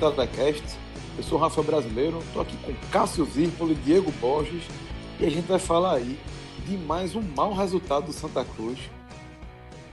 [0.00, 0.64] Um TataCast.
[1.18, 4.64] Eu sou o Rafa Brasileiro, estou aqui com Cássio Zirpoli, Diego Borges
[5.20, 6.18] e a gente vai falar aí
[6.66, 8.78] de mais um mau resultado do Santa Cruz.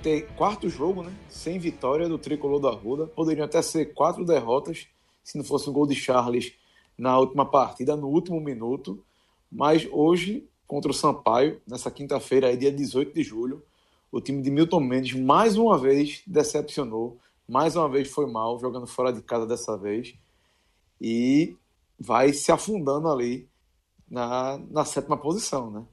[0.02, 1.12] Tem quarto jogo, né?
[1.28, 3.06] Sem vitória do tricolor da Ruda.
[3.06, 4.88] Poderiam até ser quatro derrotas
[5.22, 6.54] se não fosse um gol de Charles
[6.98, 9.04] na última partida, no último minuto.
[9.52, 13.62] Mas hoje, contra o Sampaio, nessa quinta-feira, dia 18 de julho,
[14.10, 18.86] o time de Milton Mendes mais uma vez decepcionou mais uma vez foi mal, jogando
[18.86, 20.16] fora de casa dessa vez.
[21.00, 21.56] E
[22.00, 23.48] vai se afundando ali
[24.10, 25.86] na, na sétima posição, né?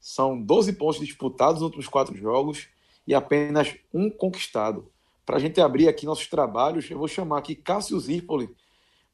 [0.00, 2.68] São 12 pontos disputados nos últimos quatro jogos
[3.06, 4.90] e apenas um conquistado.
[5.24, 8.54] Para a gente abrir aqui nossos trabalhos, eu vou chamar aqui Cássio Zirpoli.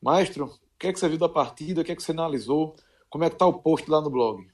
[0.02, 1.80] Maestro, o que é que você viu da partida?
[1.80, 2.74] O que é que você analisou?
[3.08, 4.48] Como é que está o post lá no blog?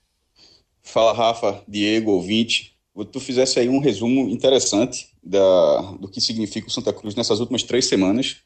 [0.83, 6.71] Fala, Rafa, Diego, ouvinte tu fizesse aí um resumo interessante da, do que significa o
[6.71, 8.39] Santa Cruz nessas últimas três semanas,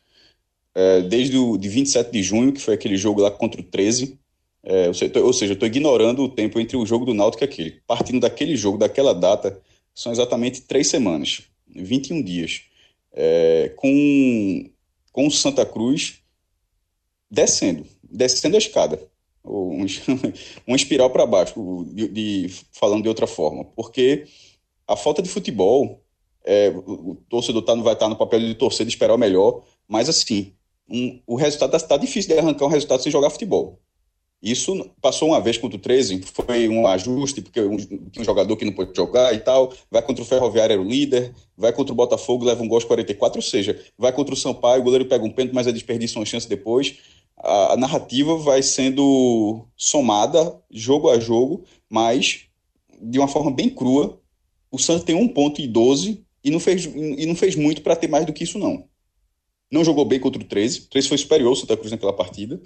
[0.75, 4.19] é, desde o de 27 de junho, que foi aquele jogo lá contra o 13,
[4.63, 7.81] é, ou seja, eu estou ignorando o tempo entre o jogo do Náutico e aquele.
[7.87, 9.61] Partindo daquele jogo, daquela data,
[9.95, 12.63] são exatamente três semanas, 21 dias,
[13.13, 14.71] é, com,
[15.13, 16.19] com o Santa Cruz
[17.31, 19.10] descendo, descendo a escada
[19.45, 19.85] um,
[20.67, 24.25] uma espiral para baixo, de, de, falando de outra forma, porque
[24.87, 26.03] a falta de futebol,
[26.45, 29.63] é, o, torcedor tá, vai estar tá no papel de torcer, de esperar o melhor,
[29.87, 30.53] mas assim,
[30.89, 33.81] um, o resultado está difícil de arrancar um resultado sem jogar futebol.
[34.43, 37.77] Isso passou uma vez contra o 13, foi um ajuste, porque um,
[38.19, 39.71] um jogador que não pôde jogar e tal.
[39.91, 41.35] Vai contra o Ferroviário, era o líder.
[41.55, 43.37] Vai contra o Botafogo, leva um gol aos 44.
[43.39, 46.25] Ou seja, vai contra o Sampaio, o goleiro pega um pênalti, mas é desperdício uma
[46.25, 46.97] chance depois
[47.43, 52.47] a, narrativa vai sendo somada jogo a jogo, mas
[53.01, 54.21] de uma forma bem crua.
[54.71, 57.97] O Santos tem um ponto e 12 e não fez, e não fez muito para
[57.97, 58.85] ter mais do que isso, não.
[59.71, 60.81] Não jogou bem contra o 13.
[60.81, 62.61] O 13 foi superior ao Santa Cruz naquela partida.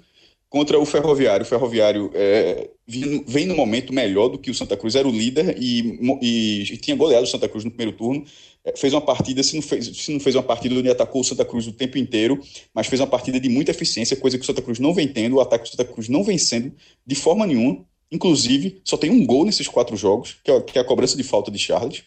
[0.49, 4.95] Contra o Ferroviário, o Ferroviário é, vem no momento melhor do que o Santa Cruz,
[4.95, 8.25] era o líder e, e, e tinha goleado o Santa Cruz no primeiro turno.
[8.75, 11.45] Fez uma partida, se não fez, se não fez uma partida onde atacou o Santa
[11.45, 12.41] Cruz o tempo inteiro,
[12.73, 15.35] mas fez uma partida de muita eficiência, coisa que o Santa Cruz não vem tendo,
[15.35, 16.73] o ataque do Santa Cruz não vem sendo
[17.05, 17.85] de forma nenhuma.
[18.11, 21.51] Inclusive, só tem um gol nesses quatro jogos, que é, é a cobrança de falta
[21.51, 22.03] de Charles.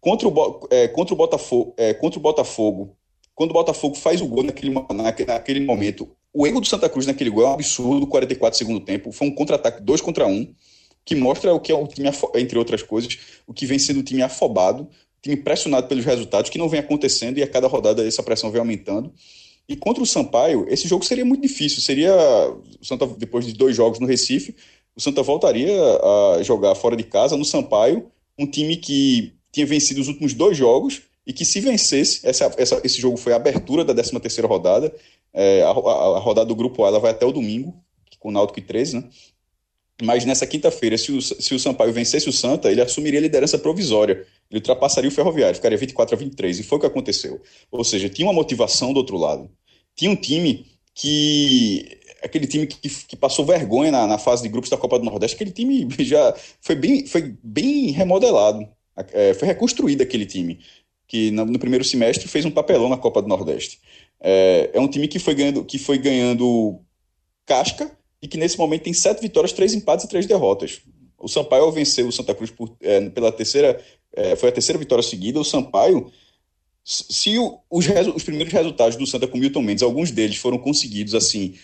[0.00, 2.96] Contra o, é, contra o Botafogo, é, contra o Botafogo,
[3.34, 4.74] quando o Botafogo faz o gol naquele,
[5.26, 9.12] naquele momento, o erro do Santa Cruz naquele gol é um absurdo, 44 segundo tempo.
[9.12, 10.54] Foi um contra-ataque 2 contra 1, um,
[11.04, 14.02] que mostra o que é o time, entre outras coisas, o que vem sendo o
[14.02, 14.88] time afobado,
[15.22, 18.58] time pressionado pelos resultados, que não vem acontecendo e a cada rodada essa pressão vem
[18.58, 19.12] aumentando.
[19.68, 21.80] E contra o Sampaio, esse jogo seria muito difícil.
[21.80, 22.12] Seria.
[22.80, 24.56] O Santa, depois de dois jogos no Recife,
[24.96, 25.72] o Santa voltaria
[26.36, 30.56] a jogar fora de casa no Sampaio, um time que tinha vencido os últimos dois
[30.56, 34.48] jogos e que se vencesse, essa, essa, esse jogo foi a abertura da 13 terceira
[34.48, 34.92] rodada,
[35.32, 37.74] é, a, a, a, rodada do Grupo A ela vai até o domingo,
[38.18, 39.04] com o Náutico e 13, né?
[40.02, 43.56] Mas nessa quinta-feira, se o, se o Sampaio vencesse o Santa, ele assumiria a liderança
[43.56, 44.26] provisória.
[44.50, 46.58] Ele ultrapassaria o Ferroviário, ficaria 24 a 23.
[46.58, 47.40] E foi o que aconteceu.
[47.70, 49.48] Ou seja, tinha uma motivação do outro lado.
[49.94, 52.00] Tinha um time que.
[52.22, 55.34] Aquele time que, que passou vergonha na, na, fase de grupos da Copa do Nordeste,
[55.34, 58.68] aquele time já foi bem, foi bem remodelado.
[59.12, 60.60] É, foi reconstruído aquele time,
[61.08, 63.80] que no, primeiro semestre fez um papelão na Copa do Nordeste.
[64.20, 66.80] É, é um time que foi ganhando, que foi ganhando
[67.44, 67.90] casca
[68.22, 70.80] e que nesse momento tem sete vitórias, três empates e três derrotas.
[71.18, 73.82] O Sampaio venceu o Santa Cruz por, é, pela terceira,
[74.14, 75.40] é, foi a terceira vitória seguida.
[75.40, 76.10] O Sampaio,
[76.84, 81.14] se o, os, os, primeiros resultados do Santa com Milton Mendes, alguns deles foram conseguidos
[81.14, 81.54] assim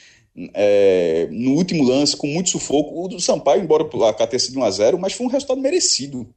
[0.55, 3.05] é, no último lance, com muito sufoco.
[3.05, 5.61] O do Sampaio, embora o placar tenha sido 1 a 0 mas foi um resultado
[5.61, 6.29] merecido.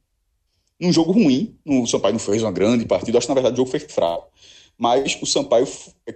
[0.80, 3.58] Num jogo ruim, o Sampaio não fez uma grande partida, acho que na verdade o
[3.58, 4.32] jogo foi fraco
[4.78, 5.66] mas o Sampaio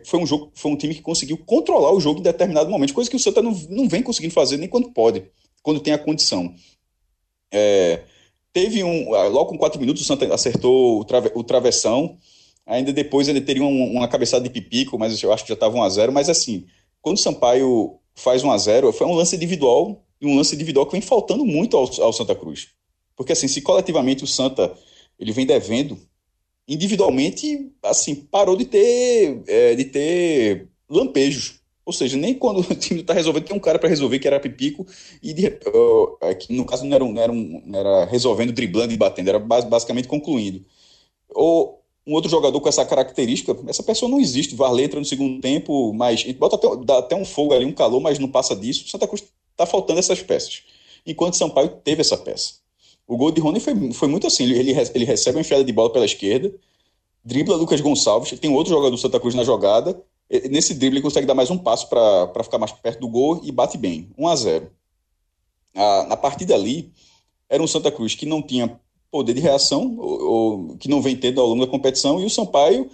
[0.04, 3.10] foi um jogo, foi um time que conseguiu controlar o jogo em determinado momento, coisa
[3.10, 5.24] que o Santa não, não vem conseguindo fazer nem quando pode,
[5.62, 6.54] quando tem a condição.
[7.52, 8.02] É,
[8.52, 12.18] teve um, ah, logo com quatro minutos o Santa acertou o, trave, o travessão,
[12.64, 15.76] ainda depois ele teria um, uma cabeçada de pipico, mas eu acho que já estava
[15.76, 16.66] 1 a 0 mas assim,
[17.00, 20.86] quando o Sampaio faz 1 a 0 foi um lance individual, e um lance individual
[20.86, 22.68] que vem faltando muito ao, ao Santa Cruz.
[23.14, 24.74] Porque assim, se coletivamente o Santa
[25.18, 25.98] ele vem devendo
[26.68, 31.60] individualmente, assim, parou de ter, é, de ter lampejos.
[31.84, 34.40] Ou seja, nem quando o time está resolvendo, tem um cara para resolver que era
[34.40, 34.86] Pipico,
[35.22, 36.18] e de, uh,
[36.50, 40.08] no caso não era, não, era um, não era resolvendo, driblando e batendo, era basicamente
[40.08, 40.64] concluindo.
[41.30, 44.54] Ou um outro jogador com essa característica, essa pessoa não existe.
[44.54, 48.00] Varley entra no segundo tempo, mas bota até, dá até um fogo ali, um calor,
[48.00, 48.88] mas não passa disso.
[48.88, 50.62] Santa Cruz está faltando essas peças.
[51.04, 52.65] Enquanto Sampaio teve essa peça.
[53.06, 54.44] O gol de Rony foi, foi muito assim.
[54.44, 56.52] Ele, ele recebe uma enfiada de bola pela esquerda,
[57.24, 60.00] dribla Lucas Gonçalves, tem outro jogador do Santa Cruz na jogada,
[60.50, 63.52] nesse drible ele consegue dar mais um passo para ficar mais perto do gol e
[63.52, 64.70] bate bem, 1 a 0
[65.74, 66.92] a, Na partida ali,
[67.48, 68.80] era um Santa Cruz que não tinha
[69.10, 72.30] poder de reação, ou, ou, que não vem tendo ao longo da competição, e o
[72.30, 72.90] Sampaio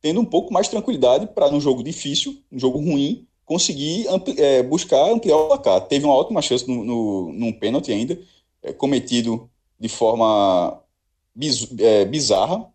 [0.00, 4.62] tendo um pouco mais tranquilidade para, num jogo difícil, um jogo ruim, conseguir ampli é,
[4.62, 5.80] buscar ampliar o placar.
[5.82, 8.18] Teve uma ótima chance no, no, num pênalti ainda,
[8.62, 10.80] é, cometido de forma
[11.34, 12.66] biz, é, bizarra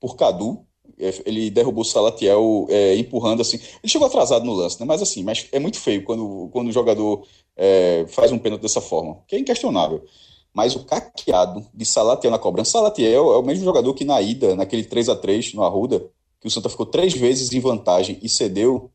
[0.00, 0.64] por Cadu.
[0.98, 3.56] É, ele derrubou o Salatiel é, empurrando assim.
[3.56, 4.86] Ele chegou atrasado no lance, né?
[4.86, 7.26] mas assim, mas é muito feio quando, quando o jogador
[7.56, 10.04] é, faz um pênalti dessa forma, que é inquestionável.
[10.52, 14.54] Mas o caqueado de Salatiel na cobrança, Salatiel é o mesmo jogador que na ida,
[14.54, 16.04] naquele 3 a 3 no Arruda,
[16.40, 18.90] que o Santa ficou três vezes em vantagem e cedeu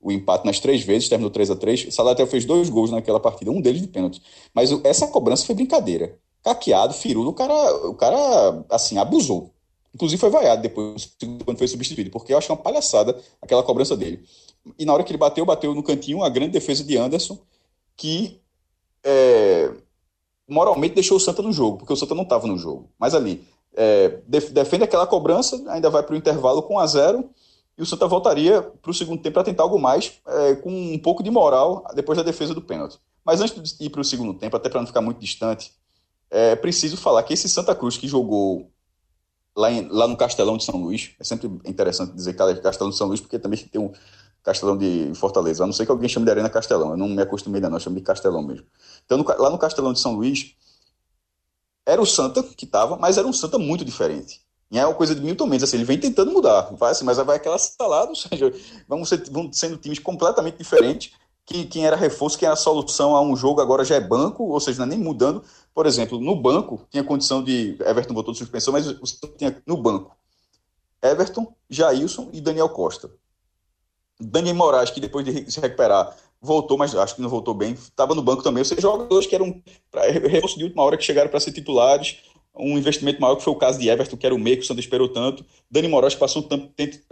[0.00, 3.50] o empate nas três vezes, terminou 3 a 3 Salatiel fez dois gols naquela partida,
[3.50, 4.22] um deles de pênalti.
[4.54, 6.18] Mas essa cobrança foi brincadeira.
[6.42, 9.52] Caqueado, firulo, o cara, o cara assim, abusou.
[9.94, 11.10] Inclusive foi vaiado depois,
[11.44, 14.24] quando foi substituído, porque eu acho uma palhaçada aquela cobrança dele.
[14.78, 17.38] E na hora que ele bateu, bateu no cantinho a grande defesa de Anderson,
[17.96, 18.40] que
[19.04, 19.72] é,
[20.48, 22.88] moralmente deixou o Santa no jogo, porque o Santa não estava no jogo.
[22.98, 23.44] Mas ali,
[23.74, 27.30] é, defende aquela cobrança, ainda vai para o intervalo com 1 a 0
[27.78, 30.98] e o Santa voltaria para o segundo tempo para tentar algo mais, é, com um
[30.98, 32.98] pouco de moral depois da defesa do pênalti.
[33.24, 35.72] Mas antes de ir para o segundo tempo, até para não ficar muito distante,
[36.30, 38.70] é preciso falar que esse Santa Cruz que jogou
[39.56, 42.90] lá, em, lá no Castelão de São Luís, é sempre interessante dizer que é Castelão
[42.90, 43.92] de São Luís, porque também tem um
[44.42, 47.20] Castelão de Fortaleza, a não ser que alguém chame de Arena Castelão, eu não me
[47.20, 48.66] acostumei ainda não, eu chamo de Castelão mesmo.
[49.04, 50.54] Então, no, lá no Castelão de São Luís,
[51.86, 54.40] era o Santa que estava, mas era um Santa muito diferente.
[54.70, 57.18] E é uma coisa de Milton Mendes, assim, ele vem tentando mudar, vai assim, mas
[57.18, 58.52] vai aquela salada, ou seja,
[58.88, 61.12] vamos ser, vão sendo times completamente diferentes,
[61.50, 64.60] que quem era reforço, quem era solução a um jogo agora já é banco, ou
[64.60, 65.42] seja, não é nem mudando.
[65.74, 67.76] Por exemplo, no banco, tinha condição de.
[67.80, 68.86] Everton botou de suspensão, mas
[69.36, 70.16] tinha no banco
[71.02, 73.10] Everton, Jailson e Daniel Costa.
[74.20, 78.14] Daniel Moraes, que depois de se recuperar, voltou, mas acho que não voltou bem, estava
[78.14, 78.60] no banco também.
[78.60, 79.60] Ou seja, jogadores que eram
[80.28, 82.18] reforço de última hora que chegaram para ser titulares,
[82.54, 84.66] um investimento maior que foi o caso de Everton, que era o meio que o
[84.66, 85.44] Santos esperou tanto.
[85.68, 86.46] Dani Moraes passou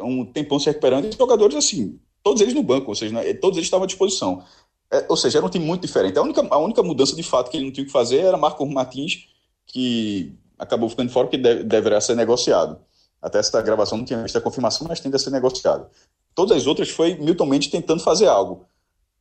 [0.00, 1.06] um, tempão se recuperando.
[1.06, 4.42] E jogadores, assim, todos eles no banco, ou seja, né, todos eles estavam à disposição.
[4.90, 6.18] É, ou seja, era um time muito diferente.
[6.18, 8.64] A única, a única mudança de fato que ele não tinha que fazer era Marco
[8.66, 9.28] Martins,
[9.66, 12.78] que acabou ficando fora, porque deve, deverá ser negociado.
[13.20, 15.88] Até essa gravação não tinha visto a confirmação, mas tende a ser negociado.
[16.34, 18.64] Todas as outras foi Milton Mendes tentando fazer algo.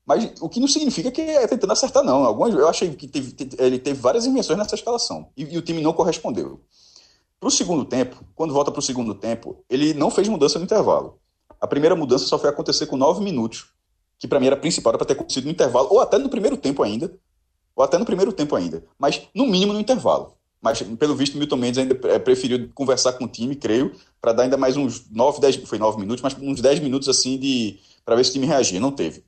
[0.06, 2.24] Mas o que não significa que é tentando acertar, não.
[2.24, 5.28] Algumas, eu achei que teve, ele teve várias invenções nessa escalação.
[5.36, 6.62] E, e o time não correspondeu.
[7.40, 10.66] Para o segundo tempo, quando volta para o segundo tempo, ele não fez mudança no
[10.66, 11.20] intervalo.
[11.60, 13.68] A primeira mudança só foi acontecer com nove minutos,
[14.20, 16.58] que para mim era principal, era para ter acontecido no intervalo, ou até no primeiro
[16.58, 17.14] tempo ainda.
[17.76, 18.84] Ou até no primeiro tempo ainda.
[18.98, 20.34] Mas no mínimo no intervalo.
[20.60, 24.58] Mas, pelo visto, Milton Mendes ainda preferiu conversar com o time, creio, para dar ainda
[24.58, 28.24] mais uns nove, dez, foi nove minutos, mas uns dez minutos assim de para ver
[28.24, 28.80] se o time reagia.
[28.80, 29.24] Não teve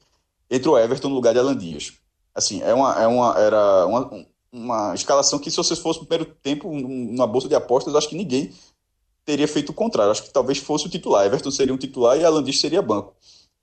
[0.49, 1.93] entrou Everton no lugar de Alan Dias.
[2.33, 6.33] Assim, é uma, é uma, era uma, uma escalação que, se você fosse no primeiro
[6.41, 8.51] tempo, numa bolsa de apostas, acho que ninguém
[9.29, 10.11] teria feito o contrário.
[10.11, 11.23] Acho que talvez fosse o titular.
[11.23, 13.13] Everton seria um titular e Alan Dias seria banco.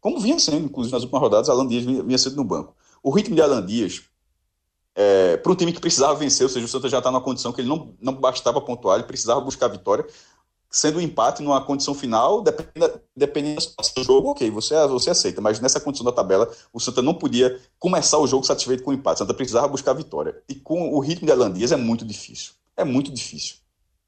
[0.01, 2.77] Como vinha sendo, inclusive, nas últimas rodadas, Alan Dias vinha, vinha sendo no banco.
[3.03, 4.03] O ritmo de Alan Dias,
[4.95, 7.53] é, para um time que precisava vencer, ou seja, o Santa já está numa condição
[7.53, 10.07] que ele não, não bastava pontuar, ele precisava buscar a vitória
[10.69, 15.11] sendo um empate numa condição final, dependendo, dependendo da situação do jogo, ok, você, você
[15.11, 18.91] aceita, mas nessa condição da tabela, o Santa não podia começar o jogo satisfeito com
[18.91, 20.43] o empate, o Santa precisava buscar a vitória.
[20.49, 22.53] E com o ritmo de Alandias é muito difícil.
[22.77, 23.57] É muito difícil.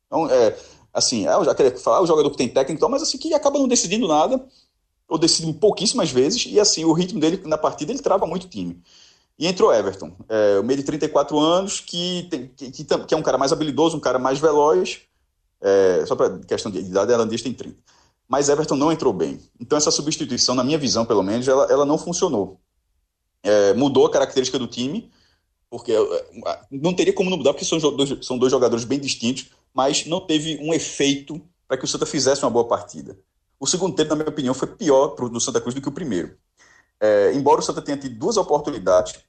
[0.07, 0.59] Então, é,
[0.99, 3.69] assim, é, já queria falar, o jogador que tem técnico, mas assim, que acaba não
[3.69, 4.45] decidindo nada,
[5.09, 8.49] ou decide pouquíssimas vezes, e assim, o ritmo dele na partida, ele trava muito o
[8.49, 8.83] time.
[9.39, 13.23] E entrou Everton, é, o meio de 34 anos, que, tem, que, que, é um
[13.23, 15.01] cara mais habilidoso, um cara mais veloz,
[15.61, 17.77] é, só para questão de idade, Elandis tem 30.
[18.29, 19.41] Mas Everton não entrou bem.
[19.59, 22.61] Então essa substituição, na minha visão pelo menos, ela, ela não funcionou.
[23.43, 25.11] É, mudou a característica do time,
[25.71, 27.79] porque é, não teria como não mudar, porque são
[28.21, 29.47] são dois jogadores bem distintos,
[29.79, 33.17] mas não teve um efeito para que o Santa fizesse uma boa partida.
[33.61, 35.93] O segundo tempo, na minha opinião, foi pior para o Santa Cruz do que o
[35.93, 36.37] primeiro.
[36.99, 39.21] É, embora o Santa tenha tido duas oportunidades,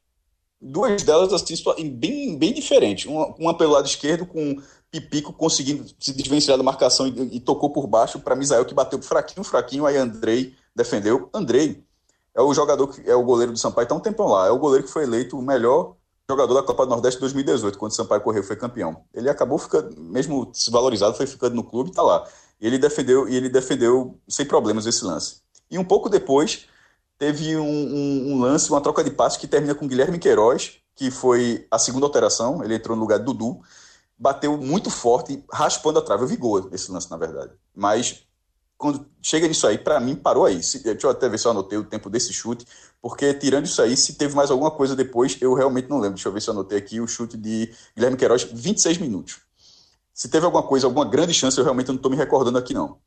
[0.60, 1.53] duas delas assim,
[1.91, 3.06] bem, bem diferentes.
[3.06, 7.70] Uma, uma pelo lado esquerdo, com Pipico conseguindo se desvencilhar da marcação e, e tocou
[7.70, 11.29] por baixo para Misael, que bateu fraquinho, fraquinho, aí Andrei defendeu.
[11.32, 11.84] Andrei
[12.34, 14.58] é o jogador que é o goleiro do Sampaio, está um tempão lá, é o
[14.58, 15.94] goleiro que foi eleito o melhor
[16.29, 19.03] jogador da Copa do Nordeste 2018, quando o Sampaio correu foi campeão.
[19.13, 22.27] Ele acabou ficando, mesmo desvalorizado, foi ficando no clube e está lá.
[22.62, 25.41] E ele defendeu, e ele defendeu sem problemas esse lance.
[25.71, 26.67] E um pouco depois,
[27.17, 31.09] teve um, um, um lance, uma troca de passes que termina com Guilherme Queiroz, que
[31.09, 33.62] foi a segunda alteração, ele entrou no lugar de Dudu,
[34.17, 36.24] bateu muito forte, raspando a trave.
[36.24, 37.53] Eu vi gol esse lance, na verdade.
[37.74, 38.24] Mas
[38.77, 40.62] quando chega nisso aí, para mim, parou aí.
[40.62, 42.65] Se, deixa eu até ver se eu anotei o tempo desse chute,
[43.01, 46.15] porque tirando isso aí, se teve mais alguma coisa depois, eu realmente não lembro.
[46.15, 49.38] Deixa eu ver se eu anotei aqui o chute de Guilherme Queiroz, 26 minutos.
[50.13, 52.98] Se teve alguma coisa, alguma grande chance, eu realmente não estou me recordando aqui, não.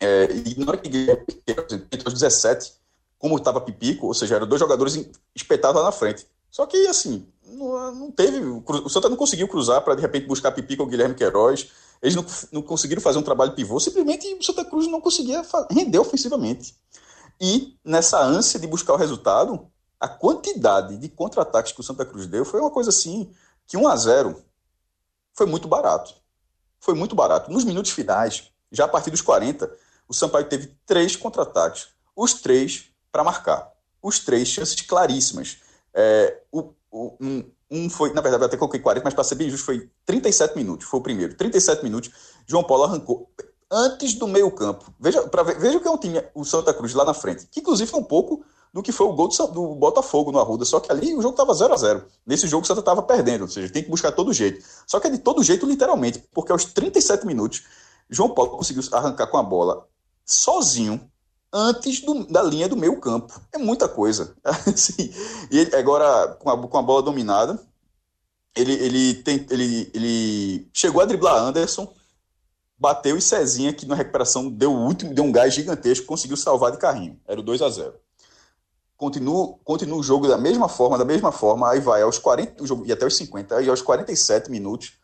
[0.00, 2.72] É, e na hora que Guilherme Queiroz entrou aos 17,
[3.18, 6.24] como estava Pipico, ou seja, eram dois jogadores espetados lá na frente.
[6.48, 8.38] Só que, assim, não, não teve.
[8.40, 11.68] O Santa não conseguiu cruzar para de repente buscar Pipico ou Guilherme Queiroz.
[12.00, 15.98] Eles não, não conseguiram fazer um trabalho pivô, simplesmente o Santa Cruz não conseguia render
[15.98, 16.72] ofensivamente.
[17.40, 22.26] E nessa ânsia de buscar o resultado, a quantidade de contra-ataques que o Santa Cruz
[22.26, 23.32] deu foi uma coisa assim,
[23.66, 24.42] que 1 a 0
[25.34, 26.14] foi muito barato.
[26.80, 27.50] Foi muito barato.
[27.50, 29.70] Nos minutos finais, já a partir dos 40,
[30.08, 31.88] o Sampaio teve três contra-ataques.
[32.14, 33.72] Os três para marcar.
[34.02, 35.58] Os três chances claríssimas.
[35.94, 39.50] É, o, o, um, um foi, na verdade, até coloquei 40, mas para ser bem
[39.50, 41.34] justo, foi 37 minutos, foi o primeiro.
[41.34, 42.10] 37 minutos,
[42.46, 43.30] João Paulo arrancou
[43.70, 44.92] antes do meio-campo.
[44.98, 47.90] Veja, veja o que é um time, o Santa Cruz lá na frente, que inclusive
[47.90, 50.92] foi um pouco do que foi o gol do, do Botafogo no Arruda, só que
[50.92, 53.72] ali o jogo estava 0 a 0 Nesse jogo o Santa estava perdendo, ou seja,
[53.72, 54.64] tem que buscar todo jeito.
[54.86, 57.64] Só que é de todo jeito, literalmente, porque aos 37 minutos,
[58.10, 59.86] João Paulo conseguiu arrancar com a bola
[60.24, 61.00] sozinho,
[61.52, 63.40] antes do, da linha do meio campo.
[63.52, 64.34] É muita coisa.
[64.44, 65.12] Assim,
[65.50, 67.58] e ele, agora, com a, com a bola dominada,
[68.54, 71.92] ele, ele, tem, ele, ele chegou a driblar Anderson,
[72.78, 76.70] bateu e Cezinha, que na recuperação deu o último, deu um gás gigantesco, conseguiu salvar
[76.70, 77.18] de carrinho.
[77.26, 77.94] Era o 2 a 0
[78.96, 82.66] Continua, continua o jogo da mesma forma, da mesma forma, aí vai aos 40, o
[82.66, 84.94] jogo e até os 50, aí aos 47 minutos,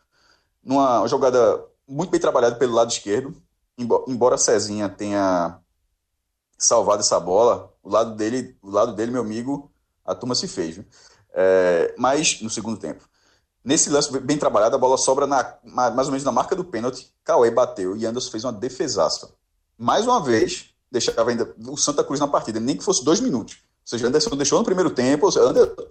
[0.63, 3.33] numa jogada muito bem trabalhada pelo lado esquerdo,
[3.77, 5.59] embora Cezinha tenha
[6.57, 9.71] salvado essa bola, o lado dele, o lado dele, meu amigo,
[10.03, 10.79] a turma se fez.
[11.33, 13.07] É, mas no segundo tempo.
[13.65, 17.11] Nesse lance bem trabalhado, a bola sobra na, mais ou menos na marca do pênalti.
[17.23, 19.31] Cauê bateu e Anderson fez uma defesaça.
[19.75, 23.55] Mais uma vez, deixava ainda o Santa Cruz na partida, nem que fosse dois minutos.
[23.55, 25.27] Ou seja, Anderson deixou no primeiro tempo,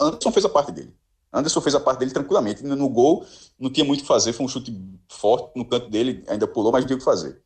[0.00, 0.94] Anderson fez a parte dele.
[1.32, 2.62] Anderson fez a parte dele tranquilamente.
[2.62, 3.26] No gol,
[3.58, 4.72] não tinha muito o que fazer, foi um chute
[5.08, 7.42] forte no canto dele, ainda pulou, mas não tinha o que fazer.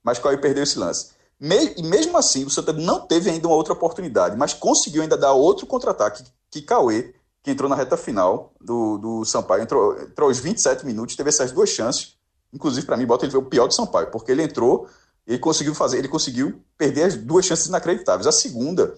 [0.00, 1.10] Mas Cauê perdeu esse lance.
[1.40, 5.32] E mesmo assim, o Santa não teve ainda uma outra oportunidade, mas conseguiu ainda dar
[5.32, 7.14] outro contra-ataque que Cauê,
[7.46, 11.52] que entrou na reta final do, do Sampaio, entrou, entrou aos 27 minutos, teve essas
[11.52, 12.16] duas chances.
[12.52, 14.88] Inclusive, para mim, bota ele o pior do Sampaio, porque ele entrou,
[15.24, 18.26] ele conseguiu fazer, ele conseguiu perder as duas chances inacreditáveis.
[18.26, 18.92] A segunda,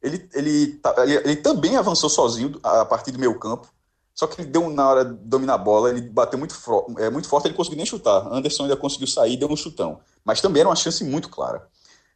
[0.00, 3.68] ele, ele, ele, ele também avançou sozinho a partir do meio campo,
[4.14, 6.56] só que ele deu na hora de dominar a bola, ele bateu muito,
[6.96, 8.26] é, muito forte, ele conseguiu nem chutar.
[8.32, 10.00] Anderson ainda conseguiu sair, deu um chutão.
[10.24, 11.68] Mas também era uma chance muito clara.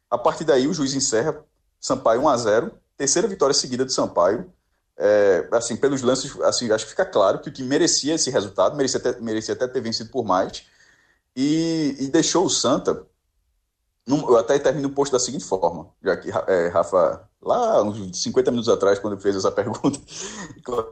[0.09, 1.39] A partir daí, o juiz encerra
[1.79, 4.51] Sampaio 1 a 0 terceira vitória seguida do Sampaio.
[4.97, 8.75] É, assim, pelos lances, assim, acho que fica claro que o time merecia esse resultado,
[8.75, 10.63] merecia até, merecia até ter vencido por mais,
[11.35, 13.05] e, e deixou o Santa.
[14.07, 18.21] Num, eu até termino o post da seguinte forma, já que é, Rafa, lá uns
[18.21, 19.99] 50 minutos atrás, quando fez essa pergunta,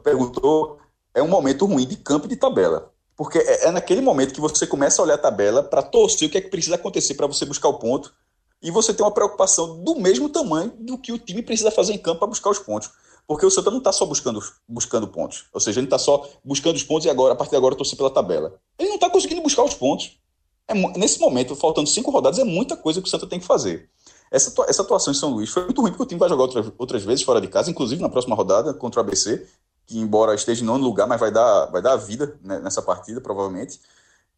[0.04, 0.78] perguntou:
[1.12, 2.92] é um momento ruim de campo e de tabela.
[3.16, 6.30] Porque é, é naquele momento que você começa a olhar a tabela para torcer o
[6.30, 8.12] que é que precisa acontecer para você buscar o ponto
[8.62, 11.98] e você tem uma preocupação do mesmo tamanho do que o time precisa fazer em
[11.98, 12.90] campo para buscar os pontos.
[13.26, 15.46] Porque o Santa não está só buscando, buscando pontos.
[15.52, 17.96] Ou seja, ele está só buscando os pontos e agora, a partir de agora, torcer
[17.96, 18.60] pela tabela.
[18.78, 20.18] Ele não está conseguindo buscar os pontos.
[20.68, 23.88] É, nesse momento, faltando cinco rodadas, é muita coisa que o Santa tem que fazer.
[24.30, 26.72] Essa, essa atuação em São Luís foi muito ruim, porque o time vai jogar outras,
[26.78, 29.46] outras vezes fora de casa, inclusive na próxima rodada contra o ABC,
[29.86, 32.82] que embora esteja em nono lugar, mas vai dar, vai dar a vida né, nessa
[32.82, 33.80] partida, provavelmente.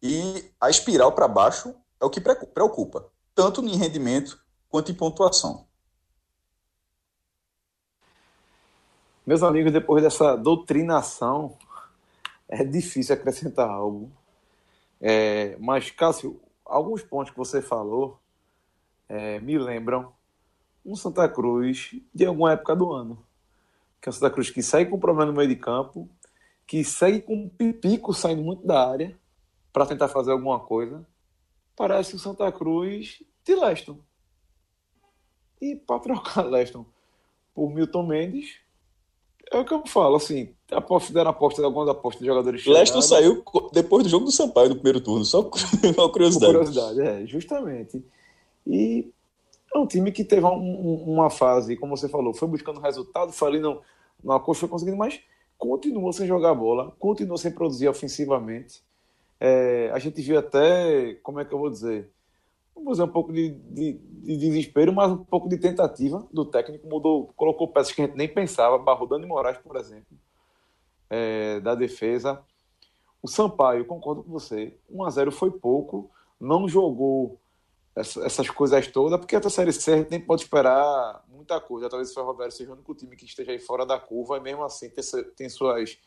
[0.01, 5.65] E a espiral para baixo é o que preocupa tanto em rendimento quanto em pontuação.
[9.29, 11.55] Meus amigos, depois dessa doutrinação,
[12.47, 14.11] é difícil acrescentar algo.
[14.99, 18.19] É, mas, Cássio, alguns pontos que você falou
[19.07, 20.11] é, me lembram
[20.83, 23.23] um Santa Cruz de alguma época do ano.
[24.01, 26.09] Que é um Santa Cruz que segue com problema no meio de campo,
[26.65, 29.15] que segue com um pipico saindo muito da área
[29.71, 31.05] para tentar fazer alguma coisa.
[31.75, 33.99] Parece o Santa Cruz de Leston.
[35.61, 36.83] E para trocar Leston
[37.53, 38.67] por Milton Mendes,
[39.51, 40.49] é o que eu falo, assim,
[41.11, 45.01] deram aposta, algumas apostas de jogadores Leston saiu depois do jogo do Sampaio no primeiro
[45.01, 45.41] turno, só
[45.97, 46.53] uma curiosidade.
[46.53, 48.03] curiosidade, é, justamente.
[48.67, 49.09] E
[49.73, 53.47] é um time que teve um, uma fase, como você falou, foi buscando resultado, foi
[53.49, 53.81] ali no
[54.31, 55.19] acosto, foi conseguindo, mas
[55.57, 58.81] continuou sem jogar bola, continuou sem produzir ofensivamente.
[59.39, 62.09] É, a gente viu até, como é que eu vou dizer,
[62.79, 66.87] vamos dizer, um pouco de, de, de, desespero, mas um pouco de tentativa do técnico.
[66.87, 70.17] Mudou, colocou peças que a gente nem pensava, Barrodano e Moraes, por exemplo,
[71.09, 72.41] é, da defesa.
[73.21, 76.09] O Sampaio, concordo com você, 1 a 0 foi pouco,
[76.39, 77.37] não jogou
[77.95, 81.89] essas coisas todas, porque a Série C a gente nem pode esperar muita coisa.
[81.89, 84.63] Talvez o Ferroviário seja o único time que esteja aí fora da curva, e mesmo
[84.63, 85.03] assim tem,
[85.35, 85.97] tem suas,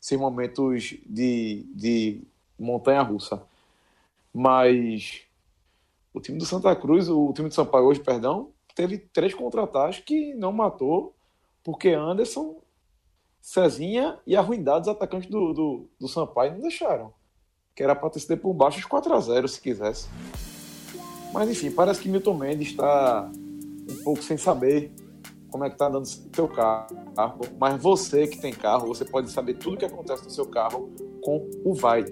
[0.00, 2.22] seus momentos de, de
[2.58, 3.42] montanha-russa.
[4.32, 5.25] Mas
[6.16, 9.98] o time do Santa Cruz, o time do São Paulo hoje, perdão, teve três contratados
[9.98, 11.14] que não matou,
[11.62, 12.56] porque Anderson,
[13.38, 17.12] Cezinha e Arruindade, os atacantes do, do, do Sampaio, não deixaram.
[17.74, 20.08] Que era para ter por baixo os 4 a 0 se quisesse.
[21.34, 23.30] Mas enfim, parece que Milton Mendes está
[23.90, 24.90] um pouco sem saber
[25.50, 26.96] como é que está andando seu carro.
[27.60, 30.90] Mas você que tem carro, você pode saber tudo o que acontece no seu carro
[31.22, 32.06] com o Vai.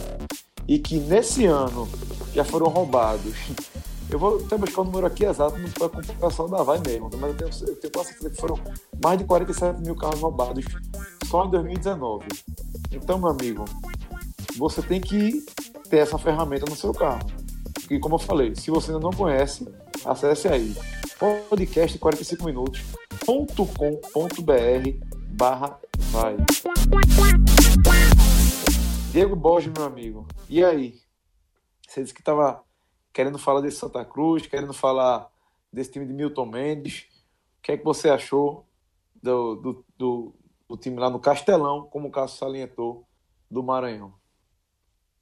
[0.67, 1.87] e que nesse ano
[2.33, 3.35] já foram roubados.
[4.13, 7.31] Eu vou até buscar o número aqui exato com o pessoal da Vai mesmo, mas
[7.31, 8.59] eu tenho, eu tenho quase certeza que foram
[9.03, 10.63] mais de 47 mil carros roubados
[11.25, 12.27] só em 2019.
[12.91, 13.65] Então, meu amigo,
[14.55, 15.43] você tem que
[15.89, 17.25] ter essa ferramenta no seu carro.
[17.89, 19.67] E como eu falei, se você ainda não conhece,
[20.05, 20.75] acesse aí
[21.19, 25.79] podcast 45 minutos.com.br barra
[26.11, 26.37] vai.
[29.11, 31.01] Diego Borges, meu amigo, e aí?
[31.87, 32.61] Você disse que estava
[33.13, 35.29] querendo falar desse Santa Cruz, querendo falar
[35.71, 37.07] desse time de Milton Mendes.
[37.59, 38.67] O que é que você achou
[39.21, 40.35] do, do, do,
[40.67, 43.07] do time lá no Castelão, como o Cássio salientou,
[43.49, 44.13] do Maranhão?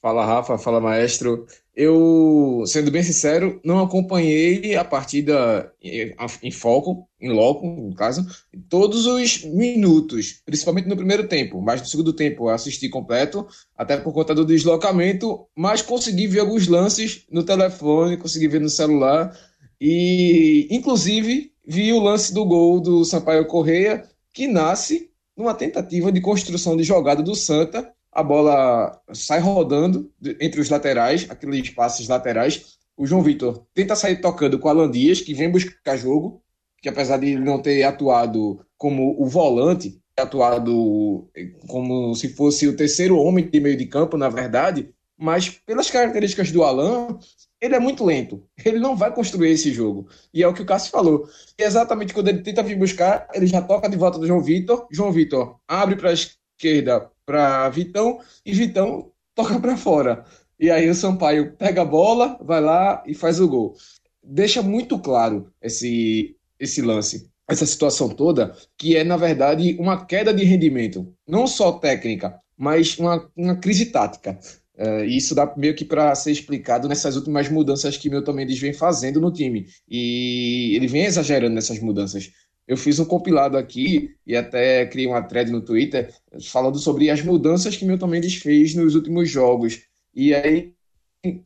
[0.01, 1.45] Fala Rafa, fala maestro.
[1.73, 8.25] Eu, sendo bem sincero, não acompanhei a partida em foco, em loco, no caso,
[8.67, 14.13] todos os minutos, principalmente no primeiro tempo, mas no segundo tempo assisti completo, até por
[14.13, 19.33] conta do deslocamento, mas consegui ver alguns lances no telefone, consegui ver no celular
[19.79, 24.03] e, inclusive, vi o lance do gol do Sampaio Correia,
[24.33, 30.59] que nasce numa tentativa de construção de jogada do Santa a bola sai rodando entre
[30.59, 32.77] os laterais, aqueles passes laterais.
[32.97, 36.43] O João Vitor tenta sair tocando com o Alan Dias, que vem buscar jogo,
[36.81, 41.29] que apesar de não ter atuado como o volante, atuado
[41.67, 46.51] como se fosse o terceiro homem de meio de campo, na verdade, mas pelas características
[46.51, 47.17] do Alan,
[47.61, 48.43] ele é muito lento.
[48.65, 50.07] Ele não vai construir esse jogo.
[50.33, 51.29] E é o que o Cássio falou.
[51.57, 54.87] E exatamente quando ele tenta vir buscar, ele já toca de volta do João Vitor.
[54.91, 60.25] João Vitor abre para a esquerda para Vitão e Vitão toca para fora.
[60.59, 63.73] E aí o Sampaio pega a bola, vai lá e faz o gol.
[64.21, 70.33] Deixa muito claro esse, esse lance, essa situação toda, que é, na verdade, uma queda
[70.33, 74.37] de rendimento, não só técnica, mas uma, uma crise tática.
[74.77, 78.73] Uh, isso dá meio que para ser explicado nessas últimas mudanças que Milton Mendes vem
[78.73, 79.67] fazendo no time.
[79.87, 82.29] E ele vem exagerando nessas mudanças
[82.67, 86.13] eu fiz um compilado aqui e até criei uma thread no Twitter
[86.49, 89.81] falando sobre as mudanças que Milton Mendes fez nos últimos jogos.
[90.13, 90.73] E aí,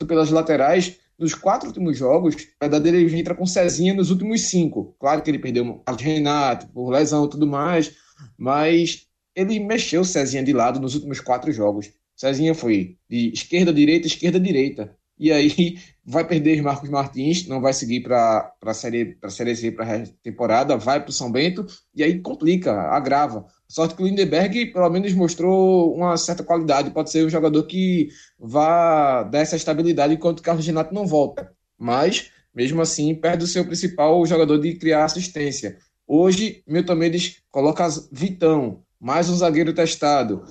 [0.08, 4.96] pelas laterais, nos quatro últimos jogos, a verdade ele entra com Cezinha nos últimos cinco.
[5.00, 7.96] Claro que ele perdeu o Carlos Renato por lesão e tudo mais,
[8.38, 11.92] mas ele mexeu Cezinha de lado nos últimos quatro jogos.
[12.16, 14.96] Cezinha foi de esquerda, direita, esquerda, direita.
[15.18, 19.72] E aí vai perder Marcos Martins, não vai seguir para a série, pra série C,
[19.72, 21.66] para a temporada, vai para o São Bento,
[21.96, 23.46] e aí complica, agrava.
[23.68, 28.10] Sorte que o Lindenberg, pelo menos, mostrou uma certa qualidade, pode ser um jogador que
[28.38, 31.52] vá dar essa estabilidade enquanto o Carlos Renato não volta.
[31.78, 35.78] Mas, mesmo assim, perde o seu principal jogador de criar assistência.
[36.08, 40.44] Hoje, Milton Mendes coloca Vitão, mais um zagueiro testado,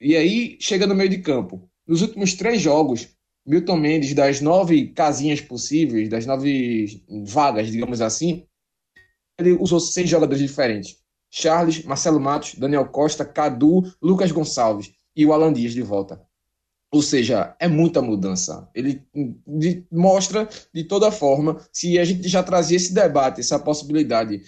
[0.00, 1.68] e aí chega no meio de campo.
[1.86, 3.08] Nos últimos três jogos,
[3.44, 8.46] Milton Mendes, das nove casinhas possíveis, das nove vagas, digamos assim,
[9.38, 10.96] ele usou seis jogadores diferentes.
[11.30, 16.20] Charles, Marcelo Matos, Daniel Costa, Cadu, Lucas Gonçalves e o Alan Dias de volta.
[16.92, 18.68] Ou seja, é muita mudança.
[18.74, 19.02] Ele
[19.90, 24.42] mostra de toda forma, se a gente já trazia esse debate, essa possibilidade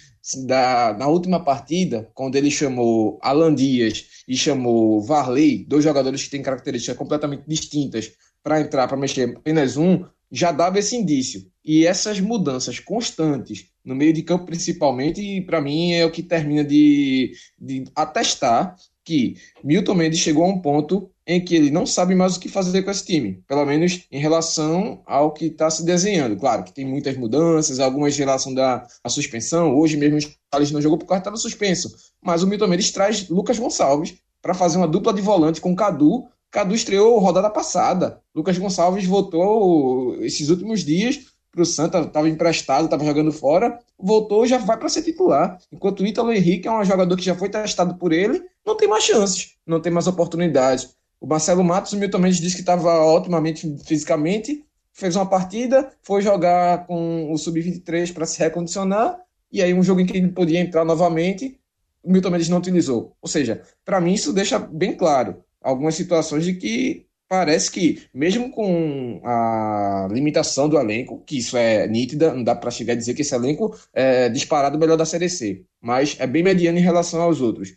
[0.46, 6.30] da, na última partida, quando ele chamou Alan Dias e chamou Varley, dois jogadores que
[6.30, 8.12] têm características completamente distintas,
[8.44, 11.46] para entrar, para mexer apenas um, já dava esse indício.
[11.64, 16.62] E essas mudanças constantes, no meio de campo principalmente, para mim é o que termina
[16.62, 22.14] de, de atestar que Milton Mendes chegou a um ponto em que ele não sabe
[22.14, 25.84] mais o que fazer com esse time, pelo menos em relação ao que está se
[25.84, 26.36] desenhando.
[26.36, 29.74] Claro que tem muitas mudanças, algumas em relação da suspensão.
[29.74, 33.28] Hoje mesmo o Charles não jogou por causa estava suspenso, mas o Milton Mendes traz
[33.28, 36.26] Lucas Gonçalves para fazer uma dupla de volante com Cadu.
[36.54, 38.20] Cadu estreou rodada passada.
[38.32, 41.18] Lucas Gonçalves voltou esses últimos dias
[41.50, 45.58] para o Santa, estava emprestado, estava jogando fora, voltou já vai para ser titular.
[45.72, 48.86] Enquanto o Ítalo Henrique é um jogador que já foi testado por ele, não tem
[48.86, 50.94] mais chances, não tem mais oportunidades.
[51.20, 56.22] O Marcelo Matos, o Milton Mendes disse que estava otimamente fisicamente, fez uma partida, foi
[56.22, 59.18] jogar com o Sub-23 para se recondicionar,
[59.50, 61.58] e aí um jogo em que ele podia entrar novamente,
[62.00, 63.16] o Milton Mendes não utilizou.
[63.20, 68.50] Ou seja, para mim isso deixa bem claro algumas situações de que parece que, mesmo
[68.50, 73.14] com a limitação do elenco, que isso é nítida, não dá para chegar a dizer
[73.14, 77.20] que esse elenco é disparado melhor da Série C, mas é bem mediano em relação
[77.22, 77.74] aos outros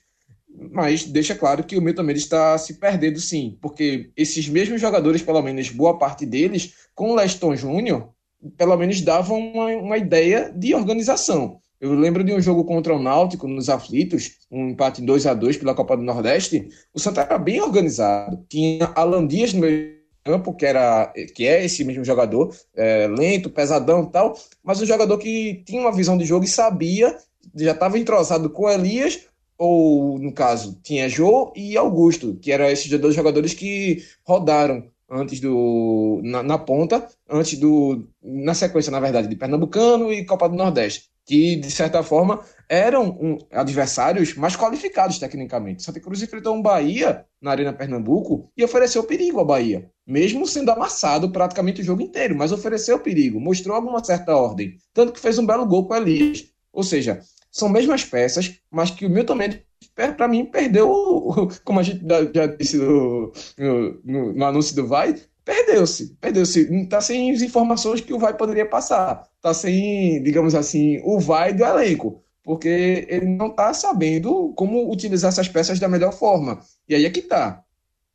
[0.72, 5.22] mas deixa claro que o Milton Mendes está se perdendo sim, porque esses mesmos jogadores,
[5.22, 8.10] pelo menos boa parte deles, com o Leston Júnior,
[8.58, 11.60] pelo menos davam uma, uma ideia de organização.
[11.80, 15.58] Eu lembro de um jogo contra o Náutico nos aflitos, um empate 2 a 2
[15.58, 16.70] pela Copa do Nordeste.
[16.94, 18.44] O Santa era bem organizado.
[18.50, 23.50] Tinha Alan Dias no meio campo, que, era, que é esse mesmo jogador, é, lento,
[23.50, 27.18] pesadão e tal, mas um jogador que tinha uma visão de jogo e sabia,
[27.56, 29.22] já estava entrosado com Elias,
[29.58, 35.40] ou no caso, tinha Jô e Augusto, que eram esses dois jogadores que rodaram antes
[35.40, 40.56] do na, na, ponta, antes do na sequência, na verdade, de Pernambucano e Copa do
[40.56, 45.84] Nordeste, que de certa forma eram um, adversários mais qualificados tecnicamente.
[45.84, 50.72] Santa Cruz enfrentou um Bahia na Arena Pernambuco e ofereceu perigo ao Bahia, mesmo sendo
[50.72, 55.38] amassado praticamente o jogo inteiro, mas ofereceu perigo, mostrou alguma certa ordem, tanto que fez
[55.38, 56.46] um belo gol com Elias.
[56.72, 57.20] Ou seja,
[57.52, 59.60] são mesmas peças, mas que o Milton Mendes,
[59.96, 60.90] para mim, perdeu,
[61.66, 62.02] como a gente
[62.34, 63.34] já disse no,
[64.04, 65.16] no, no anúncio do Vai,
[65.48, 66.62] perdeu-se, perdeu-se.
[66.84, 69.24] Está sem as informações que o Vai poderia passar.
[69.38, 72.22] Está sem, digamos assim, o Vai do elenco.
[72.44, 76.60] Porque ele não está sabendo como utilizar essas peças da melhor forma.
[76.88, 77.64] E aí é que está.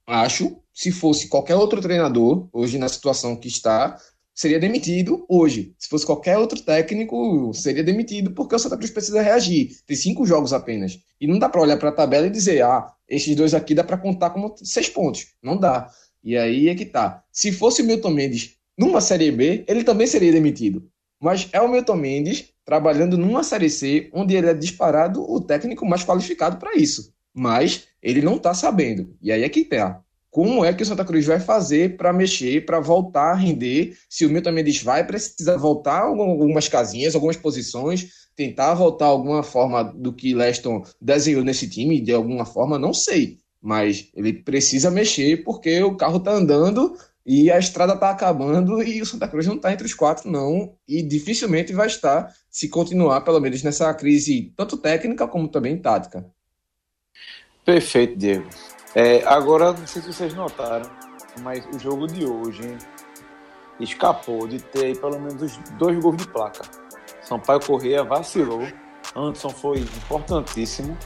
[0.07, 3.99] Acho, se fosse qualquer outro treinador, hoje na situação que está,
[4.35, 5.75] seria demitido hoje.
[5.79, 9.71] Se fosse qualquer outro técnico, seria demitido porque o Santa Cruz precisa reagir.
[9.87, 10.99] Tem cinco jogos apenas.
[11.19, 13.85] E não dá para olhar para a tabela e dizer, ah, esses dois aqui dá
[13.85, 15.29] para contar como seis pontos.
[15.43, 15.91] Não dá.
[16.23, 17.23] E aí é que tá.
[17.33, 20.89] Se fosse o Milton Mendes numa Série B, ele também seria demitido.
[21.21, 25.87] Mas é o Milton Mendes trabalhando numa Série C, onde ele é disparado o técnico
[25.87, 27.13] mais qualificado para isso.
[27.35, 29.17] Mas ele não está sabendo.
[29.21, 32.65] E aí é que tá como é que o Santa Cruz vai fazer para mexer,
[32.65, 38.09] para voltar a render, se o Milton Mendes vai precisar voltar algumas casinhas, algumas posições,
[38.35, 43.41] tentar voltar alguma forma do que Leston desenhou nesse time, de alguma forma, não sei,
[43.63, 49.01] mas ele precisa mexer porque o carro está andando e a estrada está acabando e
[49.01, 53.21] o Santa Cruz não está entre os quatro, não, e dificilmente vai estar se continuar,
[53.21, 56.27] pelo menos nessa crise, tanto técnica como também tática.
[57.65, 58.49] Perfeito, Diego.
[58.95, 60.91] É, agora, não sei se vocês notaram,
[61.41, 62.77] mas o jogo de hoje
[63.79, 66.63] escapou de ter pelo menos dois gols de placa.
[67.23, 68.67] Sampaio Correia vacilou,
[69.15, 70.99] Anderson foi importantíssimo,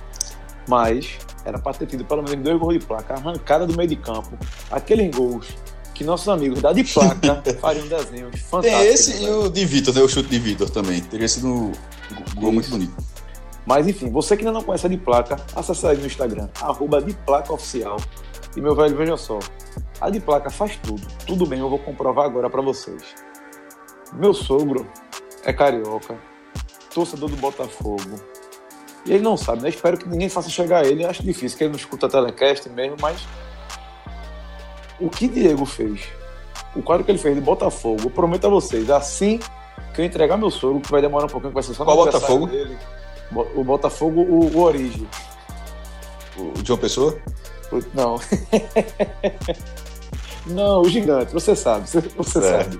[0.68, 3.14] mas era para ter tido pelo menos dois gols de placa.
[3.14, 4.36] Arrancada do meio de campo,
[4.70, 5.48] aqueles gols
[5.94, 8.82] que nossos amigos da de placa fariam desenhos fantásticos.
[8.82, 10.02] Tem esse e o de Vitor, né?
[10.02, 11.00] o chute de Vitor também.
[11.00, 11.72] Teria sido um
[12.36, 12.94] gol muito bonito.
[13.64, 17.02] Mas enfim, você que ainda não conhece a de placa, acesse aí no Instagram, arroba
[17.02, 17.96] de placa oficial.
[18.56, 19.38] E meu velho, veja só,
[20.00, 23.02] a de placa faz tudo, tudo bem, eu vou comprovar agora para vocês.
[24.14, 24.86] Meu sogro
[25.44, 26.16] é carioca,
[26.94, 28.20] torcedor do Botafogo.
[29.06, 29.68] E ele não sabe, né?
[29.68, 31.04] Espero que ninguém faça chegar a ele.
[31.04, 33.20] Acho difícil, que ele não escuta a telecast mesmo, mas
[34.98, 36.02] o que Diego fez,
[36.74, 39.38] o quadro que ele fez de Botafogo, eu prometo a vocês, assim
[39.94, 42.04] que eu entregar meu sogro, que vai demorar um pouquinho, vai ser só no Qual
[42.04, 42.46] Botafogo?
[42.46, 42.76] dele
[43.30, 45.08] o Botafogo, o, o Origem.
[46.36, 47.18] O João Pessoa?
[47.72, 48.20] O, não.
[50.46, 52.42] não, o gigante, você sabe, você, você é.
[52.42, 52.78] sabe.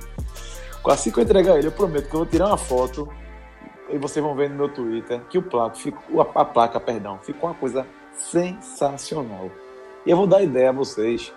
[0.88, 3.08] Assim que eu entregar ele, eu prometo que eu vou tirar uma foto
[3.88, 7.50] e vocês vão ver no meu Twitter que o placo ficou, a, placa, perdão, ficou
[7.50, 9.50] uma coisa sensacional.
[10.04, 11.32] E eu vou dar ideia a vocês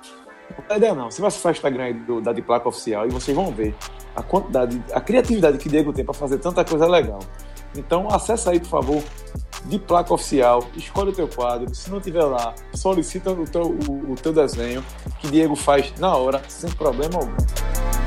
[0.58, 1.10] Não é ideia não.
[1.10, 3.76] Você vai acessar o Instagram do, da de placa oficial e vocês vão ver
[4.16, 7.20] a quantidade, a criatividade que Diego tem para fazer tanta coisa legal.
[7.76, 9.04] Então acessa aí, por favor,
[9.66, 11.74] de placa oficial, escolhe o teu quadro.
[11.74, 14.84] Se não tiver lá, solicita o teu, o, o teu desenho,
[15.20, 17.99] que Diego faz na hora, sem problema algum.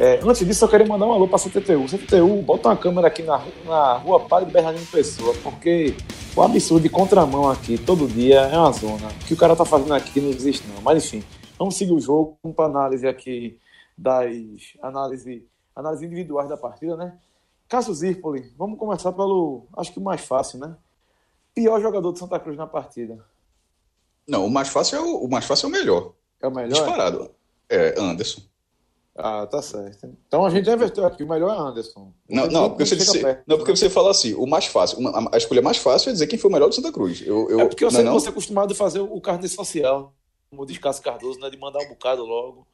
[0.00, 1.88] É, antes disso, eu queria mandar um alô para a CTTU.
[1.88, 5.96] CTTU, bota uma câmera aqui na, na rua Padre Bernardino Pessoa, porque
[6.36, 9.08] o absurdo de contramão aqui todo dia é uma zona.
[9.08, 10.80] O que o cara tá fazendo aqui não existe, não.
[10.82, 11.24] Mas enfim,
[11.58, 13.58] vamos seguir o jogo com análise aqui
[13.96, 14.32] das
[14.80, 17.18] análise, análise individuais da partida, né?
[17.68, 20.76] Cássio Zirpoli, vamos começar pelo, acho que o mais fácil, né?
[21.52, 23.18] Pior jogador de Santa Cruz na partida.
[24.28, 26.12] Não, o mais fácil é o, o mais fácil é o melhor.
[26.40, 26.68] É o melhor?
[26.68, 27.30] Disparado.
[27.68, 28.47] É, Anderson.
[29.20, 30.16] Ah, tá certo.
[30.28, 32.12] Então a gente já inverteu aqui, o melhor é Anderson.
[32.28, 35.36] Não, não, porque você, perto, não, porque você fala assim, o mais fácil, uma, a
[35.36, 37.20] escolha mais fácil é dizer quem foi o melhor do Santa Cruz.
[37.26, 39.48] Eu, eu, é porque eu sei não, que você é acostumado a fazer o carne
[39.48, 40.14] social,
[40.48, 42.64] como diz Cássio Cardoso, né, de mandar um bocado logo.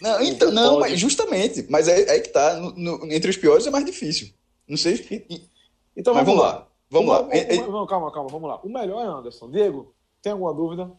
[0.00, 3.64] Não, então, não mas justamente, mas é, é que tá, no, no, entre os piores
[3.64, 4.30] é mais difícil.
[4.66, 5.24] Não sei.
[5.96, 6.52] Então mas vamos lá.
[6.52, 6.68] lá.
[6.90, 7.28] Vamos lá.
[7.30, 8.60] É, vamos, calma, calma, vamos lá.
[8.64, 9.48] O melhor é Anderson.
[9.50, 10.90] Diego, tem alguma dúvida?